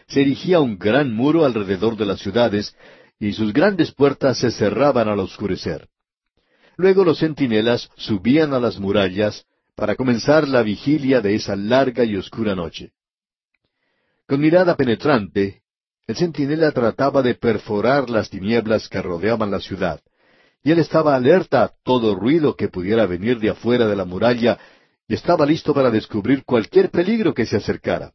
[0.08, 2.76] Se erigía un gran muro alrededor de las ciudades
[3.20, 5.88] y sus grandes puertas se cerraban al oscurecer.
[6.78, 9.46] Luego los centinelas subían a las murallas
[9.76, 12.92] para comenzar la vigilia de esa larga y oscura noche.
[14.28, 15.62] Con mirada penetrante,
[16.08, 20.02] el centinela trataba de perforar las tinieblas que rodeaban la ciudad,
[20.64, 24.60] y él estaba alerta a todo ruido que pudiera venir de afuera de la muralla,
[25.08, 28.12] y estaba listo para descubrir cualquier peligro que se acercara.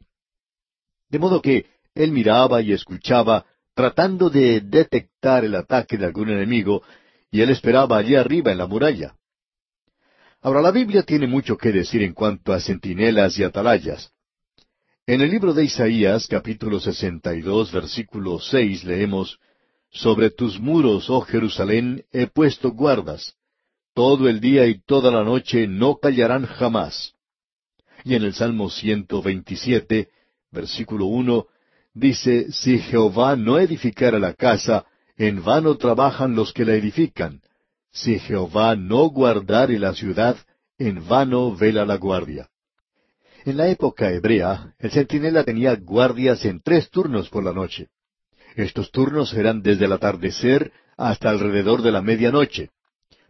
[1.09, 6.83] De modo que él miraba y escuchaba tratando de detectar el ataque de algún enemigo,
[7.31, 9.15] y él esperaba allí arriba en la muralla.
[10.43, 14.13] Ahora la Biblia tiene mucho que decir en cuanto a centinelas y atalayas.
[15.11, 19.41] En el libro de Isaías, capítulo 62, versículo 6, leemos,
[19.91, 23.35] Sobre tus muros, oh Jerusalén, he puesto guardas.
[23.93, 27.15] Todo el día y toda la noche no callarán jamás.
[28.05, 30.11] Y en el Salmo 127,
[30.53, 31.45] versículo 1,
[31.93, 34.87] dice, si Jehová no edificara la casa,
[35.17, 37.41] en vano trabajan los que la edifican.
[37.91, 40.37] Si Jehová no guardare la ciudad,
[40.79, 42.50] en vano vela la guardia.
[43.45, 47.89] En la época hebrea, el centinela tenía guardias en tres turnos por la noche.
[48.55, 52.71] Estos turnos eran desde el atardecer hasta alrededor de la medianoche.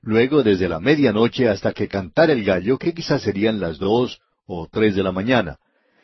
[0.03, 4.67] Luego desde la medianoche hasta que cantara el gallo, que quizás serían las dos o
[4.71, 5.59] tres de la mañana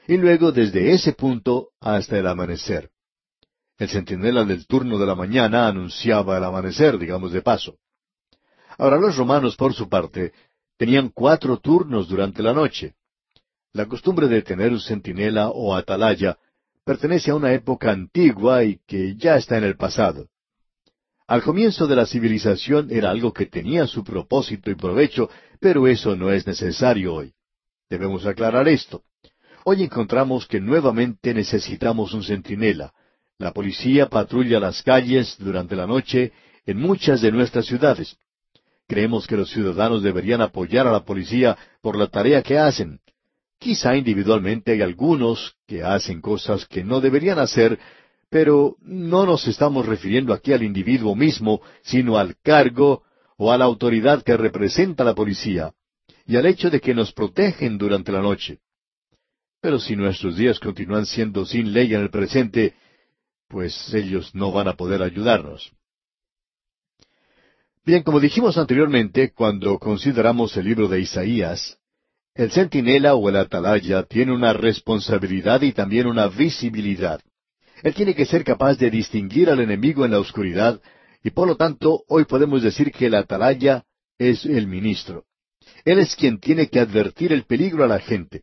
[0.06, 2.90] y luego desde ese punto hasta el amanecer.
[3.78, 7.76] El centinela del turno de la mañana anunciaba el amanecer, digamos de paso.
[8.78, 10.32] Ahora los romanos, por su parte,
[10.76, 12.94] tenían cuatro turnos durante la noche.
[13.76, 16.38] La costumbre de tener un centinela o atalaya
[16.82, 20.28] pertenece a una época antigua y que ya está en el pasado.
[21.26, 25.28] Al comienzo de la civilización era algo que tenía su propósito y provecho,
[25.60, 27.34] pero eso no es necesario hoy.
[27.90, 29.02] Debemos aclarar esto.
[29.66, 32.94] Hoy encontramos que nuevamente necesitamos un centinela.
[33.36, 36.32] La policía patrulla las calles durante la noche
[36.64, 38.16] en muchas de nuestras ciudades.
[38.88, 43.00] Creemos que los ciudadanos deberían apoyar a la policía por la tarea que hacen.
[43.58, 47.78] Quizá individualmente hay algunos que hacen cosas que no deberían hacer,
[48.28, 53.02] pero no nos estamos refiriendo aquí al individuo mismo, sino al cargo
[53.38, 55.72] o a la autoridad que representa la policía,
[56.26, 58.60] y al hecho de que nos protegen durante la noche.
[59.60, 62.74] Pero si nuestros días continúan siendo sin ley en el presente,
[63.48, 65.72] pues ellos no van a poder ayudarnos.
[67.84, 71.78] Bien, como dijimos anteriormente, cuando consideramos el libro de Isaías,
[72.36, 77.20] el centinela o el atalaya tiene una responsabilidad y también una visibilidad.
[77.82, 80.80] Él tiene que ser capaz de distinguir al enemigo en la oscuridad,
[81.22, 83.84] y por lo tanto hoy podemos decir que el atalaya
[84.18, 85.24] es el ministro.
[85.84, 88.42] Él es quien tiene que advertir el peligro a la gente.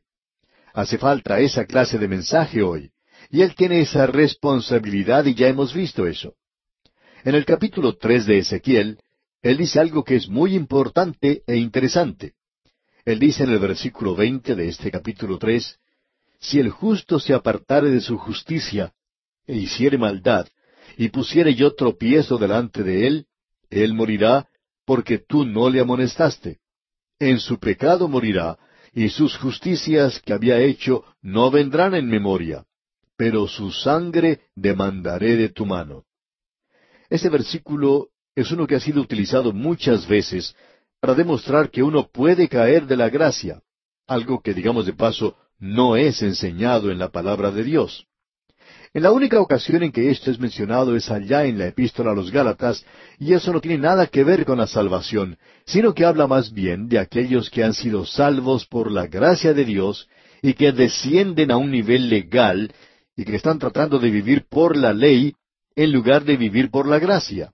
[0.74, 2.92] Hace falta esa clase de mensaje hoy.
[3.30, 6.34] Y Él tiene esa responsabilidad y ya hemos visto eso.
[7.24, 8.98] En el capítulo tres de Ezequiel,
[9.42, 12.34] Él dice algo que es muy importante e interesante.
[13.06, 15.78] Él dice en el versículo veinte de este capítulo tres,
[16.40, 18.94] Si el justo se apartare de su justicia,
[19.46, 20.48] e hiciere maldad,
[20.98, 23.26] y pusiere yo tropiezo delante de él,
[23.70, 24.48] él morirá,
[24.86, 26.60] porque tú no le amonestaste.
[27.20, 28.58] En su pecado morirá,
[28.94, 32.66] y sus justicias que había hecho no vendrán en memoria,
[33.18, 36.04] pero su sangre demandaré de tu mano.
[37.10, 40.56] Ese versículo es uno que ha sido utilizado muchas veces
[41.04, 43.62] para demostrar que uno puede caer de la gracia,
[44.08, 48.06] algo que, digamos de paso, no es enseñado en la palabra de Dios.
[48.94, 52.16] En la única ocasión en que esto es mencionado es allá en la epístola a
[52.16, 52.86] los Gálatas,
[53.20, 56.88] y eso no tiene nada que ver con la salvación, sino que habla más bien
[56.88, 60.08] de aquellos que han sido salvos por la gracia de Dios
[60.42, 62.74] y que descienden a un nivel legal
[63.18, 65.34] y que están tratando de vivir por la ley
[65.76, 67.52] en lugar de vivir por la gracia.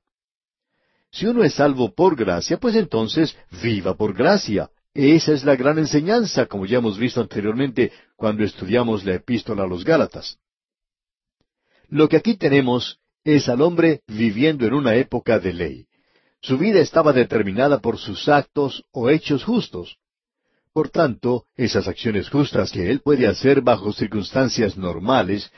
[1.11, 5.77] Si uno es salvo por gracia, pues entonces viva por gracia Esa es la gran
[5.77, 10.37] enseñanza, como ya hemos visto anteriormente cuando estudiamos la epístola a los Gálatas.
[11.87, 15.85] Lo que aquí tenemos es al hombre viviendo en una época de ley.
[16.41, 19.97] Su vida estaba determinada por sus actos o hechos justos.
[20.73, 25.51] Por tanto, esas acciones justas que él puede hacer bajo circunstancias normales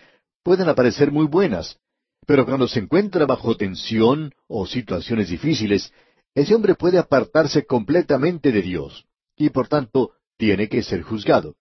[0.43, 1.77] pueden aparecer muy buenas,
[2.25, 5.91] pero cuando se encuentra bajo tensión o situaciones difíciles,
[6.33, 9.05] ese hombre puede apartarse completamente de Dios
[9.35, 11.55] y por tanto tiene que ser juzgado.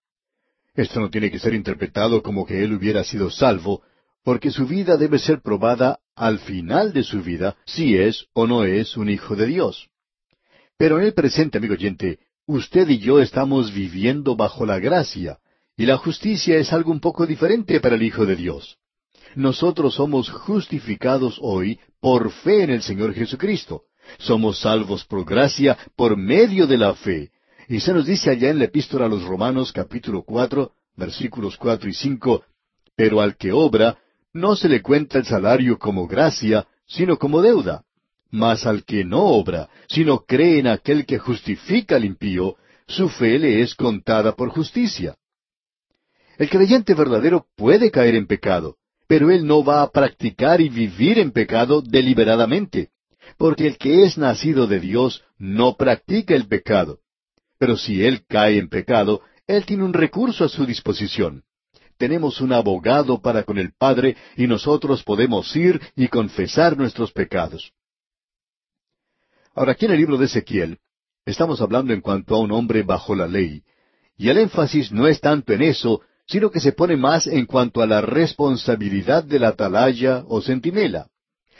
[0.73, 3.81] Esto no tiene que ser interpretado como que él hubiera sido salvo,
[4.23, 8.63] porque su vida debe ser probada al final de su vida si es o no
[8.63, 9.89] es un hijo de Dios.
[10.77, 15.39] Pero en el presente, amigo oyente, usted y yo estamos viviendo bajo la gracia,
[15.75, 18.77] y la justicia es algo un poco diferente para el Hijo de Dios.
[19.35, 23.83] Nosotros somos justificados hoy por fe en el Señor Jesucristo.
[24.17, 27.31] Somos salvos por gracia por medio de la fe.
[27.69, 31.89] Y se nos dice allá en la epístola a los Romanos capítulo cuatro, versículos cuatro
[31.89, 32.43] y cinco,
[32.95, 33.97] pero al que obra,
[34.33, 37.83] no se le cuenta el salario como gracia, sino como deuda.
[38.29, 42.55] Mas al que no obra, sino cree en aquel que justifica al impío,
[42.87, 45.15] su fe le es contada por justicia.
[46.37, 48.77] El creyente verdadero puede caer en pecado,
[49.11, 52.91] pero él no va a practicar y vivir en pecado deliberadamente,
[53.37, 56.99] porque el que es nacido de Dios no practica el pecado.
[57.59, 61.43] Pero si él cae en pecado, él tiene un recurso a su disposición
[61.97, 67.73] tenemos un abogado para con el Padre y nosotros podemos ir y confesar nuestros pecados.
[69.53, 70.79] Ahora, aquí en el libro de Ezequiel,
[71.25, 73.61] estamos hablando en cuanto a un hombre bajo la ley,
[74.17, 76.01] y el énfasis no es tanto en eso,
[76.31, 81.07] sino que se pone más en cuanto a la responsabilidad de la atalaya o centinela.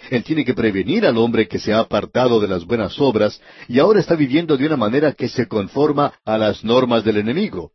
[0.09, 3.79] Él tiene que prevenir al hombre que se ha apartado de las buenas obras y
[3.79, 7.73] ahora está viviendo de una manera que se conforma a las normas del enemigo.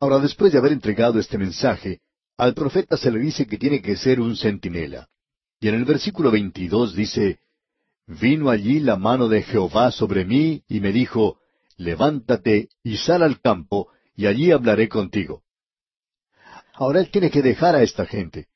[0.00, 2.00] Ahora, después de haber entregado este mensaje,
[2.36, 5.06] al profeta se le dice que tiene que ser un centinela.
[5.60, 7.38] Y en el versículo 22 dice,
[8.08, 11.38] Vino allí la mano de Jehová sobre mí y me dijo,
[11.76, 15.44] Levántate y sal al campo, y allí hablaré contigo.
[16.78, 18.46] Ahora él tiene que dejar a esta gente.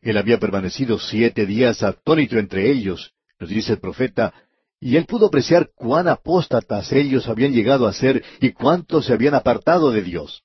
[0.00, 4.32] Él había permanecido siete días atónito entre ellos, nos dice el profeta,
[4.80, 9.34] y él pudo apreciar cuán apóstatas ellos habían llegado a ser y cuánto se habían
[9.34, 10.42] apartado de Dios.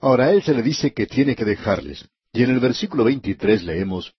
[0.00, 2.06] Ahora él se le dice que tiene que dejarles.
[2.30, 4.12] Y en el versículo 23 leemos,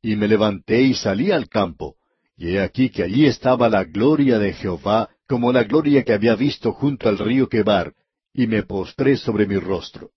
[0.00, 1.96] Y me levanté y salí al campo,
[2.36, 6.36] y he aquí que allí estaba la gloria de Jehová, como la gloria que había
[6.36, 7.92] visto junto al río Quebar,
[8.32, 10.12] y me postré sobre mi rostro.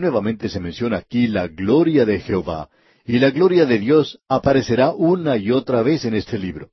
[0.00, 2.70] Nuevamente se menciona aquí la gloria de Jehová,
[3.04, 6.70] y la gloria de Dios aparecerá una y otra vez en este libro.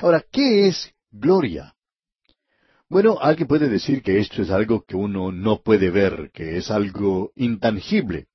[0.00, 1.76] Ahora, ¿qué es gloria?
[2.88, 6.72] Bueno, alguien puede decir que esto es algo que uno no puede ver, que es
[6.72, 8.26] algo intangible.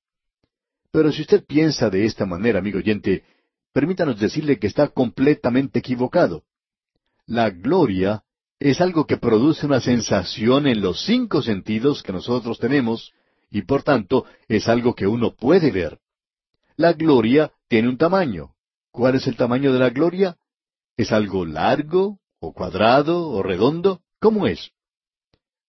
[0.94, 3.26] Pero si usted piensa de esta manera, amigo oyente,
[3.74, 6.46] permítanos decirle que está completamente equivocado.
[7.26, 8.24] La gloria
[8.62, 13.12] es algo que produce una sensación en los cinco sentidos que nosotros tenemos,
[13.56, 16.00] y por tanto es algo que uno puede ver.
[16.76, 18.54] La gloria tiene un tamaño.
[18.92, 20.36] ¿Cuál es el tamaño de la gloria?
[20.98, 24.02] ¿Es algo largo, o cuadrado, o redondo?
[24.20, 24.72] ¿Cómo es?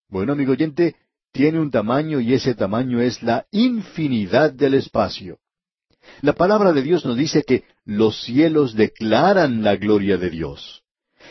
[0.09, 0.97] Bueno, amigo oyente,
[1.30, 5.39] tiene un tamaño y ese tamaño es la infinidad del espacio.
[6.22, 10.82] La palabra de Dios nos dice que los cielos declaran la gloria de Dios.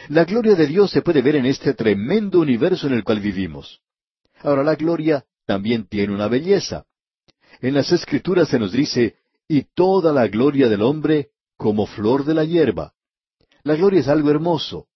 [0.07, 3.81] La gloria de Dios se puede ver en este tremendo universo en el cual vivimos.
[4.39, 6.85] Ahora, la gloria también tiene una belleza.
[7.61, 9.15] En las Escrituras se nos dice,
[9.47, 12.93] y toda la gloria del hombre como flor de la hierba.
[13.63, 14.87] La gloria es algo hermoso.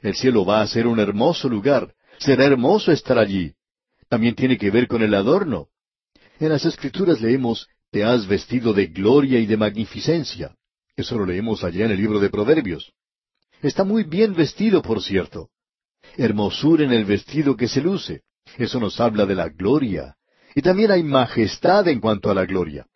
[0.00, 1.94] El cielo va a ser un hermoso lugar.
[2.18, 3.54] Será hermoso estar allí.
[4.08, 5.68] También tiene que ver con el adorno.
[6.38, 10.56] En las Escrituras leemos, Te has vestido de gloria y de magnificencia.
[10.96, 12.92] Eso lo leemos allá en el libro de Proverbios.
[13.62, 15.50] Está muy bien vestido, por cierto.
[16.16, 18.22] Hermosura en el vestido que se luce.
[18.58, 20.16] Eso nos habla de la gloria.
[20.54, 22.86] Y también hay majestad en cuanto a la gloria.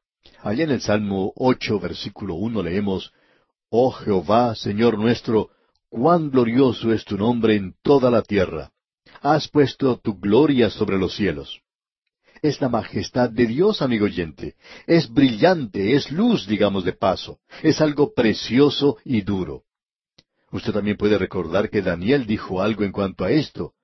[0.42, 3.12] Allá en el Salmo ocho, versículo uno leemos,
[3.68, 5.50] Oh Jehová, Señor nuestro,
[5.88, 8.70] cuán glorioso es tu nombre en toda la tierra.
[9.20, 11.60] Has puesto tu gloria sobre los cielos.
[12.42, 14.54] Es la majestad de Dios, amigo oyente.
[14.86, 17.38] Es brillante, es luz, digamos de paso.
[17.62, 19.64] Es algo precioso y duro.
[20.50, 23.74] Usted también puede recordar que Daniel dijo algo en cuanto a esto.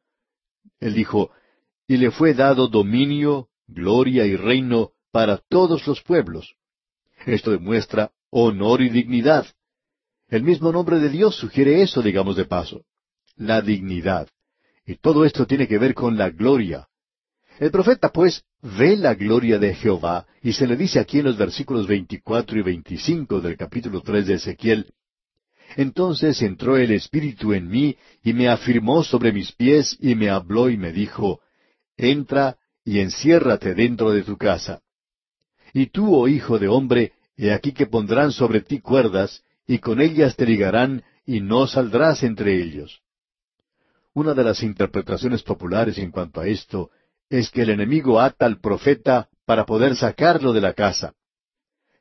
[0.80, 1.30] Él dijo,
[1.88, 6.56] y le fue dado dominio, gloria y reino para todos los pueblos.
[7.24, 9.46] Esto demuestra honor y dignidad.
[10.28, 12.82] El mismo nombre de Dios sugiere eso, digamos de paso.
[13.36, 14.28] La dignidad.
[14.84, 16.88] Y todo esto tiene que ver con la gloria.
[17.58, 21.38] El profeta, pues, ve la gloria de Jehová, y se le dice aquí en los
[21.38, 24.92] versículos 24 y 25 del capítulo 3 de Ezequiel,
[25.76, 30.68] Entonces entró el Espíritu en mí, y me afirmó sobre mis pies, y me habló
[30.68, 31.40] y me dijo,
[31.96, 34.82] Entra y enciérrate dentro de tu casa.
[35.72, 40.00] Y tú, oh hijo de hombre, he aquí que pondrán sobre ti cuerdas, y con
[40.00, 43.02] ellas te ligarán, y no saldrás entre ellos.
[44.14, 46.90] Una de las interpretaciones populares en cuanto a esto
[47.28, 51.12] es que el enemigo ata al profeta para poder sacarlo de la casa.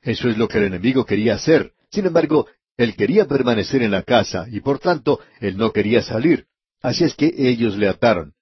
[0.01, 1.73] Eso es lo que el enemigo quería hacer.
[1.89, 2.47] Sin embargo,
[2.77, 6.45] él quería permanecer en la casa y por tanto él no quería salir.
[6.81, 8.34] Así es que ellos le ataron.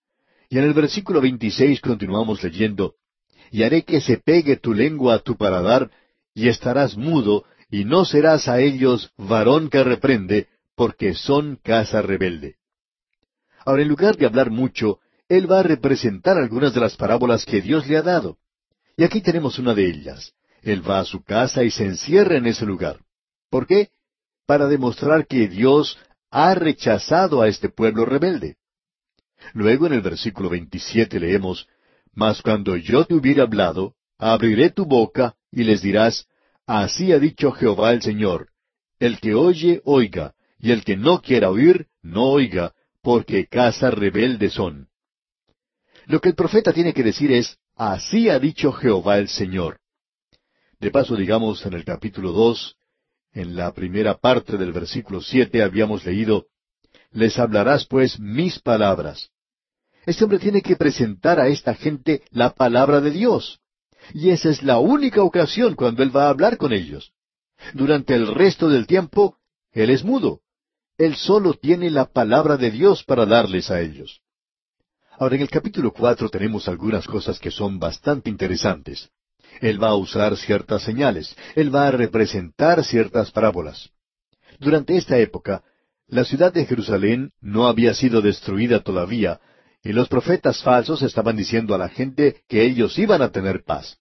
[0.53, 2.93] Y en el versículo 26 continuamos leyendo,
[3.49, 5.89] Y haré que se pegue tu lengua a tu paladar,
[6.35, 12.57] y estarás mudo, y no serás a ellos varón que reprende, porque son casa rebelde.
[13.65, 17.59] Ahora, en lugar de hablar mucho, él va a representar algunas de las parábolas que
[17.59, 18.37] Dios le ha dado.
[18.95, 20.33] Y aquí tenemos una de ellas.
[20.61, 22.99] Él va a su casa y se encierra en ese lugar.
[23.49, 23.89] ¿Por qué?
[24.45, 25.97] Para demostrar que Dios
[26.29, 28.57] ha rechazado a este pueblo rebelde.
[29.53, 31.67] Luego en el versículo 27 leemos,
[32.13, 36.27] Mas cuando yo te hubiera hablado, abriré tu boca y les dirás,
[36.65, 38.49] Así ha dicho Jehová el Señor,
[38.99, 44.49] el que oye, oiga, y el que no quiera oír, no oiga, porque casa rebelde
[44.49, 44.87] son.
[46.05, 49.79] Lo que el profeta tiene que decir es, Así ha dicho Jehová el Señor.
[50.79, 52.77] De paso, digamos, en el capítulo dos,
[53.33, 56.47] en la primera parte del versículo siete habíamos leído,
[57.11, 59.32] Les hablarás pues mis palabras.
[60.05, 63.59] Este hombre tiene que presentar a esta gente la palabra de Dios.
[64.13, 67.13] Y esa es la única ocasión cuando Él va a hablar con ellos.
[67.73, 69.37] Durante el resto del tiempo,
[69.71, 70.41] Él es mudo.
[70.97, 74.21] Él solo tiene la palabra de Dios para darles a ellos.
[75.17, 79.09] Ahora, en el capítulo cuatro tenemos algunas cosas que son bastante interesantes.
[79.61, 83.89] Él va a usar ciertas señales, Él va a representar ciertas parábolas.
[84.59, 85.63] Durante esta época,
[86.07, 89.39] la ciudad de Jerusalén no había sido destruida todavía,
[89.83, 93.97] y los profetas falsos estaban diciendo a la gente que ellos iban a tener paz.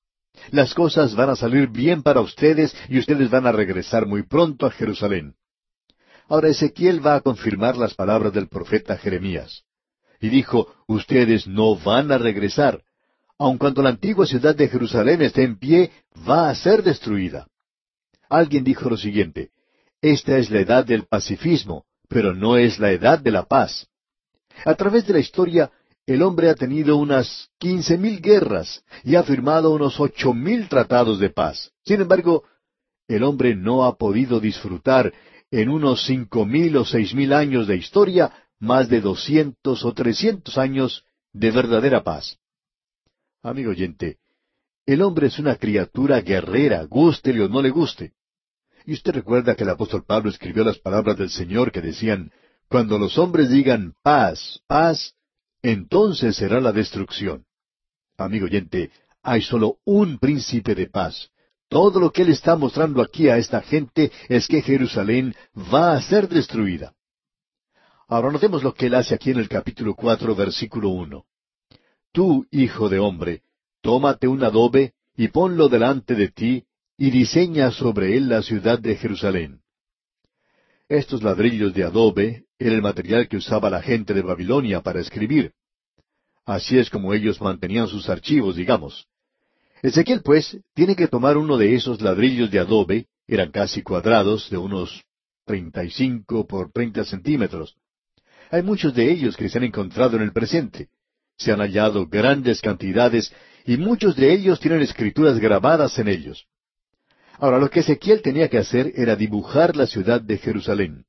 [0.51, 4.67] Las cosas van a salir bien para ustedes y ustedes van a regresar muy pronto
[4.67, 5.35] a Jerusalén.
[6.29, 9.65] Ahora Ezequiel va a confirmar las palabras del profeta Jeremías.
[10.21, 12.83] Y dijo, ustedes no van a regresar.
[13.39, 15.91] Aun cuando la antigua ciudad de Jerusalén esté en pie,
[16.29, 17.49] va a ser destruida.
[18.29, 19.51] Alguien dijo lo siguiente,
[20.01, 23.89] esta es la edad del pacifismo, pero no es la edad de la paz.
[24.65, 25.71] A través de la historia,
[26.07, 31.19] el hombre ha tenido unas quince mil guerras y ha firmado unos ocho mil tratados
[31.19, 31.73] de paz.
[31.85, 32.45] Sin embargo,
[33.09, 35.13] el hombre no ha podido disfrutar
[35.51, 40.59] en unos cinco mil o seis mil años de historia más de doscientos o trescientos
[40.59, 42.39] años de verdadera paz.
[43.43, 44.19] Amigo oyente,
[44.87, 48.13] el hombre es una criatura guerrera, gústele o no le guste.
[48.85, 52.33] Y usted recuerda que el apóstol Pablo escribió las palabras del Señor que decían,
[52.73, 55.13] cuando los hombres digan paz, paz,
[55.61, 57.45] entonces será la destrucción.
[58.17, 58.91] Amigo oyente,
[59.23, 61.29] hay solo un príncipe de paz.
[61.69, 66.01] Todo lo que él está mostrando aquí a esta gente es que Jerusalén va a
[66.01, 66.95] ser destruida.
[68.09, 71.27] Ahora notemos lo que él hace aquí en el capítulo cuatro, versículo uno.
[72.11, 73.43] Tú, hijo de hombre,
[73.83, 76.65] tómate un adobe y ponlo delante de ti,
[76.97, 79.62] y diseña sobre él la ciudad de Jerusalén.
[80.93, 85.53] Estos ladrillos de adobe era el material que usaba la gente de Babilonia para escribir.
[86.45, 89.07] Así es como ellos mantenían sus archivos, digamos.
[89.81, 94.59] Ezequiel, pues, tiene que tomar uno de esos ladrillos de adobe, eran casi cuadrados, de
[94.59, 95.03] unos
[95.47, 97.75] treinta y cinco por treinta centímetros.
[98.51, 100.89] Hay muchos de ellos que se han encontrado en el presente.
[101.39, 103.33] Se han hallado grandes cantidades
[103.65, 106.47] y muchos de ellos tienen escrituras grabadas en ellos.
[107.39, 111.05] Ahora, lo que Ezequiel tenía que hacer era dibujar la ciudad de Jerusalén.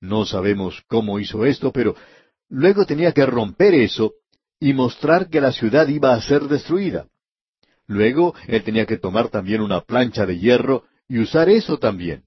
[0.00, 1.94] No sabemos cómo hizo esto, pero
[2.48, 4.14] luego tenía que romper eso
[4.60, 7.06] y mostrar que la ciudad iba a ser destruida.
[7.86, 12.24] Luego él tenía que tomar también una plancha de hierro y usar eso también.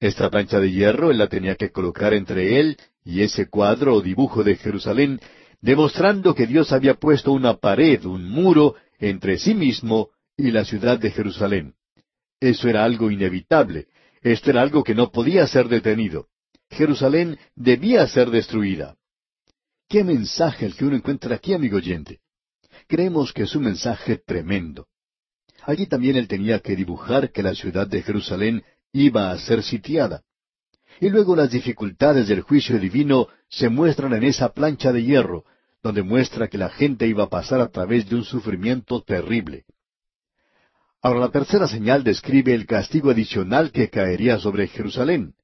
[0.00, 4.02] Esta plancha de hierro él la tenía que colocar entre él y ese cuadro o
[4.02, 5.20] dibujo de Jerusalén,
[5.60, 10.98] demostrando que Dios había puesto una pared, un muro, entre sí mismo y la ciudad
[10.98, 11.74] de Jerusalén.
[12.44, 13.86] Eso era algo inevitable.
[14.20, 16.26] Esto era algo que no podía ser detenido.
[16.68, 18.96] Jerusalén debía ser destruida.
[19.88, 22.20] ¿Qué mensaje el que uno encuentra aquí, amigo oyente?
[22.86, 24.88] Creemos que es un mensaje tremendo.
[25.62, 28.62] Allí también él tenía que dibujar que la ciudad de Jerusalén
[28.92, 30.20] iba a ser sitiada.
[31.00, 35.46] Y luego las dificultades del juicio divino se muestran en esa plancha de hierro,
[35.82, 39.64] donde muestra que la gente iba a pasar a través de un sufrimiento terrible.
[41.04, 45.34] Ahora la tercera señal describe el castigo adicional que caería sobre Jerusalén.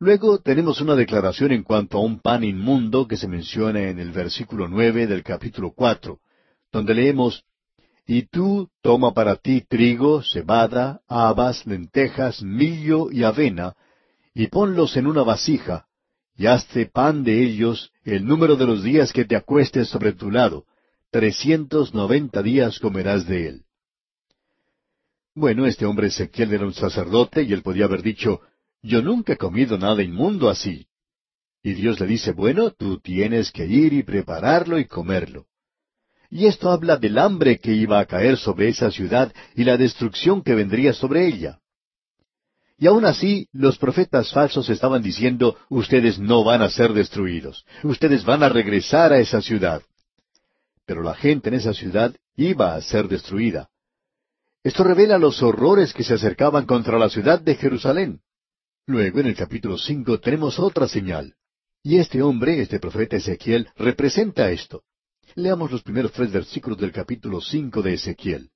[0.00, 4.10] Luego tenemos una declaración en cuanto a un pan inmundo que se menciona en el
[4.10, 6.18] versículo nueve del capítulo cuatro,
[6.72, 7.44] donde leemos
[8.08, 13.74] Y tú toma para ti trigo, cebada, habas, lentejas, millo y avena,
[14.34, 15.86] y ponlos en una vasija,
[16.36, 20.28] y hazte pan de ellos el número de los días que te acuestes sobre tu
[20.28, 20.64] lado,
[21.12, 23.65] trescientos noventa días comerás de él.
[25.36, 28.40] Bueno, este hombre Ezequiel era un sacerdote y él podía haber dicho,
[28.82, 30.86] yo nunca he comido nada inmundo así.
[31.62, 35.44] Y Dios le dice, bueno, tú tienes que ir y prepararlo y comerlo.
[36.30, 40.42] Y esto habla del hambre que iba a caer sobre esa ciudad y la destrucción
[40.42, 41.58] que vendría sobre ella.
[42.78, 48.24] Y aún así, los profetas falsos estaban diciendo, ustedes no van a ser destruidos, ustedes
[48.24, 49.82] van a regresar a esa ciudad.
[50.86, 53.68] Pero la gente en esa ciudad iba a ser destruida.
[54.66, 58.22] Esto revela los horrores que se acercaban contra la ciudad de Jerusalén.
[58.84, 61.36] Luego, en el capítulo cinco, tenemos otra señal.
[61.84, 64.82] Y este hombre, este profeta Ezequiel, representa esto.
[65.36, 68.50] Leamos los primeros tres versículos del capítulo cinco de Ezequiel.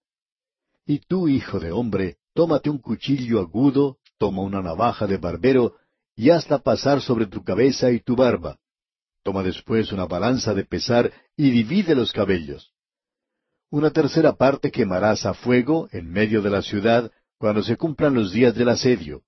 [0.84, 5.76] Y tú, hijo de hombre, tómate un cuchillo agudo, toma una navaja de barbero,
[6.16, 8.58] y hazla pasar sobre tu cabeza y tu barba.
[9.22, 12.72] Toma después una balanza de pesar y divide los cabellos.
[13.70, 18.32] Una tercera parte quemarás a fuego en medio de la ciudad cuando se cumplan los
[18.32, 19.22] días del asedio.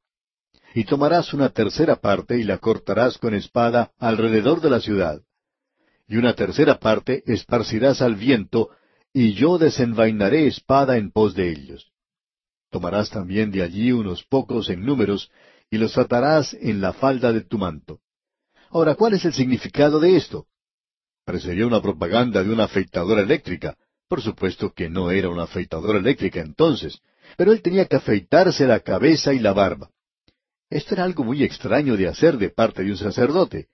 [0.74, 5.22] Y tomarás una tercera parte y la cortarás con espada alrededor de la ciudad.
[6.08, 8.70] Y una tercera parte esparcirás al viento,
[9.12, 11.92] y yo desenvainaré espada en pos de ellos.
[12.70, 15.30] Tomarás también de allí unos pocos en números,
[15.70, 18.00] y los atarás en la falda de tu manto.
[18.70, 20.46] Ahora, ¿cuál es el significado de esto?
[21.24, 23.76] Parecería una propaganda de una afeitadora eléctrica,
[24.12, 27.00] por supuesto que no era una afeitadora eléctrica entonces,
[27.38, 29.88] pero él tenía que afeitarse la cabeza y la barba.
[30.68, 33.68] Esto era algo muy extraño de hacer de parte de un sacerdote.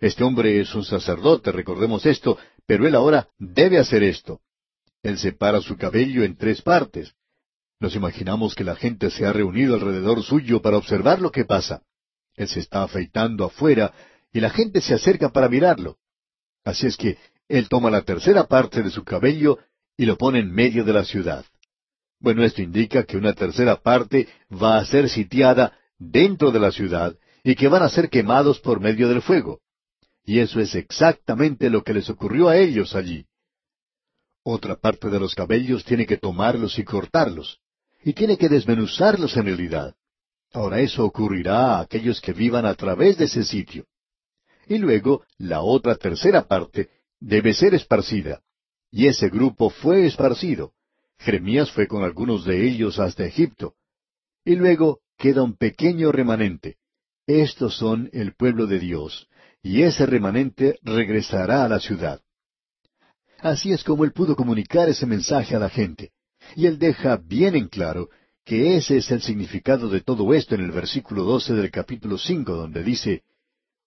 [0.00, 4.40] Este hombre es un sacerdote, recordemos esto, pero él ahora debe hacer esto.
[5.00, 7.14] Él separa su cabello en tres partes.
[7.78, 11.82] Nos imaginamos que la gente se ha reunido alrededor suyo para observar lo que pasa.
[12.34, 13.94] Él se está afeitando afuera
[14.32, 15.98] y la gente se acerca para mirarlo.
[16.64, 17.16] Así es que
[17.48, 19.60] él toma la tercera parte de su cabello
[19.96, 21.44] y lo pone en medio de la ciudad.
[22.20, 27.16] Bueno, esto indica que una tercera parte va a ser sitiada dentro de la ciudad
[27.42, 29.60] y que van a ser quemados por medio del fuego.
[30.24, 33.26] Y eso es exactamente lo que les ocurrió a ellos allí.
[34.42, 37.60] Otra parte de los cabellos tiene que tomarlos y cortarlos,
[38.02, 39.94] y tiene que desmenuzarlos en realidad.
[40.52, 43.86] Ahora eso ocurrirá a aquellos que vivan a través de ese sitio.
[44.66, 46.88] Y luego la otra tercera parte
[47.20, 48.40] debe ser esparcida.
[48.96, 50.72] Y ese grupo fue esparcido.
[51.18, 53.74] Jeremías fue con algunos de ellos hasta Egipto.
[54.44, 56.76] Y luego queda un pequeño remanente.
[57.26, 59.26] Estos son el pueblo de Dios,
[59.64, 62.20] y ese remanente regresará a la ciudad.
[63.40, 66.12] Así es como él pudo comunicar ese mensaje a la gente.
[66.54, 68.10] Y él deja bien en claro
[68.44, 72.52] que ese es el significado de todo esto en el versículo doce del capítulo cinco,
[72.52, 73.24] donde dice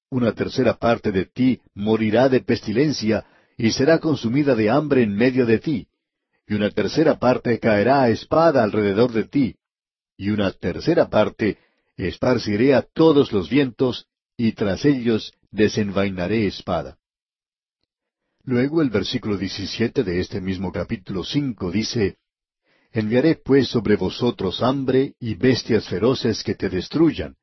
[0.10, 3.26] Una tercera parte de ti morirá de pestilencia,
[3.58, 5.88] y será consumida de hambre en medio de ti,
[6.48, 9.56] y una tercera parte caerá a espada alrededor de ti,
[10.16, 11.58] y una tercera parte
[11.98, 14.06] esparciré a todos los vientos,
[14.38, 16.98] y tras ellos desenvainaré espada.
[18.44, 22.18] Luego el versículo 17 de este mismo capítulo cinco dice,
[22.94, 27.36] Enviaré pues sobre vosotros hambre y bestias feroces que te destruyan,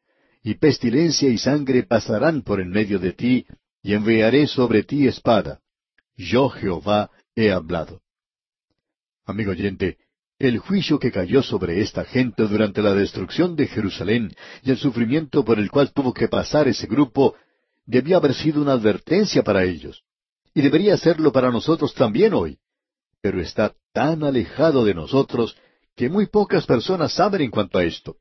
[0.42, 3.46] y pestilencia y sangre pasarán por en medio de ti,
[3.82, 5.60] y enviaré sobre ti espada.
[6.16, 8.00] Yo Jehová he hablado.
[9.24, 9.98] Amigo oyente,
[10.38, 15.44] el juicio que cayó sobre esta gente durante la destrucción de Jerusalén y el sufrimiento
[15.44, 17.34] por el cual tuvo que pasar ese grupo
[17.86, 20.04] debía haber sido una advertencia para ellos.
[20.54, 22.58] Y debería serlo para nosotros también hoy.
[23.20, 25.56] Pero está tan alejado de nosotros
[25.96, 28.16] que muy pocas personas saben en cuanto a esto.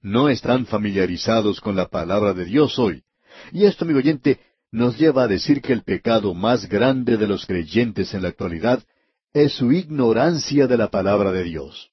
[0.00, 3.04] No están familiarizados con la palabra de Dios hoy.
[3.52, 4.40] Y esto, amigo oyente,
[4.72, 8.82] nos lleva a decir que el pecado más grande de los creyentes en la actualidad
[9.34, 11.90] es su ignorancia de la palabra de Dios.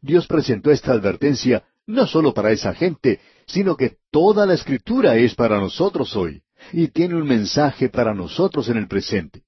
[0.00, 5.34] Dios presentó esta advertencia no solo para esa gente, sino que toda la escritura es
[5.34, 6.42] para nosotros hoy
[6.72, 9.42] y tiene un mensaje para nosotros en el presente.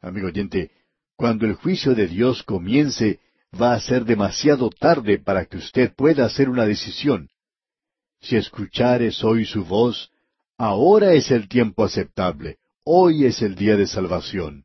[0.00, 0.70] Amigo oyente,
[1.16, 3.20] cuando el juicio de Dios comience,
[3.60, 7.30] va a ser demasiado tarde para que usted pueda hacer una decisión.
[8.20, 10.10] si escuchares hoy su voz,
[10.58, 14.64] ahora es el tiempo aceptable, hoy es el día de salvación.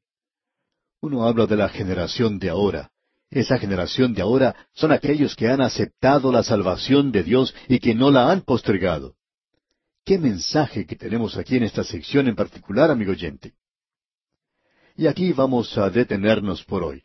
[1.02, 2.92] Uno habla de la generación de ahora.
[3.32, 7.94] Esa generación de ahora son aquellos que han aceptado la salvación de Dios y que
[7.94, 9.16] no la han postergado.
[10.04, 13.54] ¿Qué mensaje que tenemos aquí en esta sección en particular, amigo oyente?
[14.96, 17.04] Y aquí vamos a detenernos por hoy.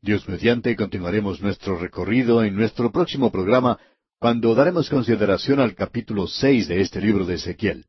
[0.00, 3.78] Dios mediante continuaremos nuestro recorrido en nuestro próximo programa
[4.18, 7.86] cuando daremos consideración al capítulo seis de este libro de Ezequiel.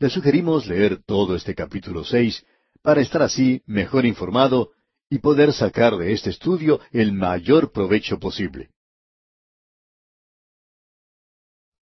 [0.00, 2.44] Le sugerimos leer todo este capítulo seis
[2.82, 4.70] para estar así mejor informado
[5.10, 8.70] y poder sacar de este estudio el mayor provecho posible.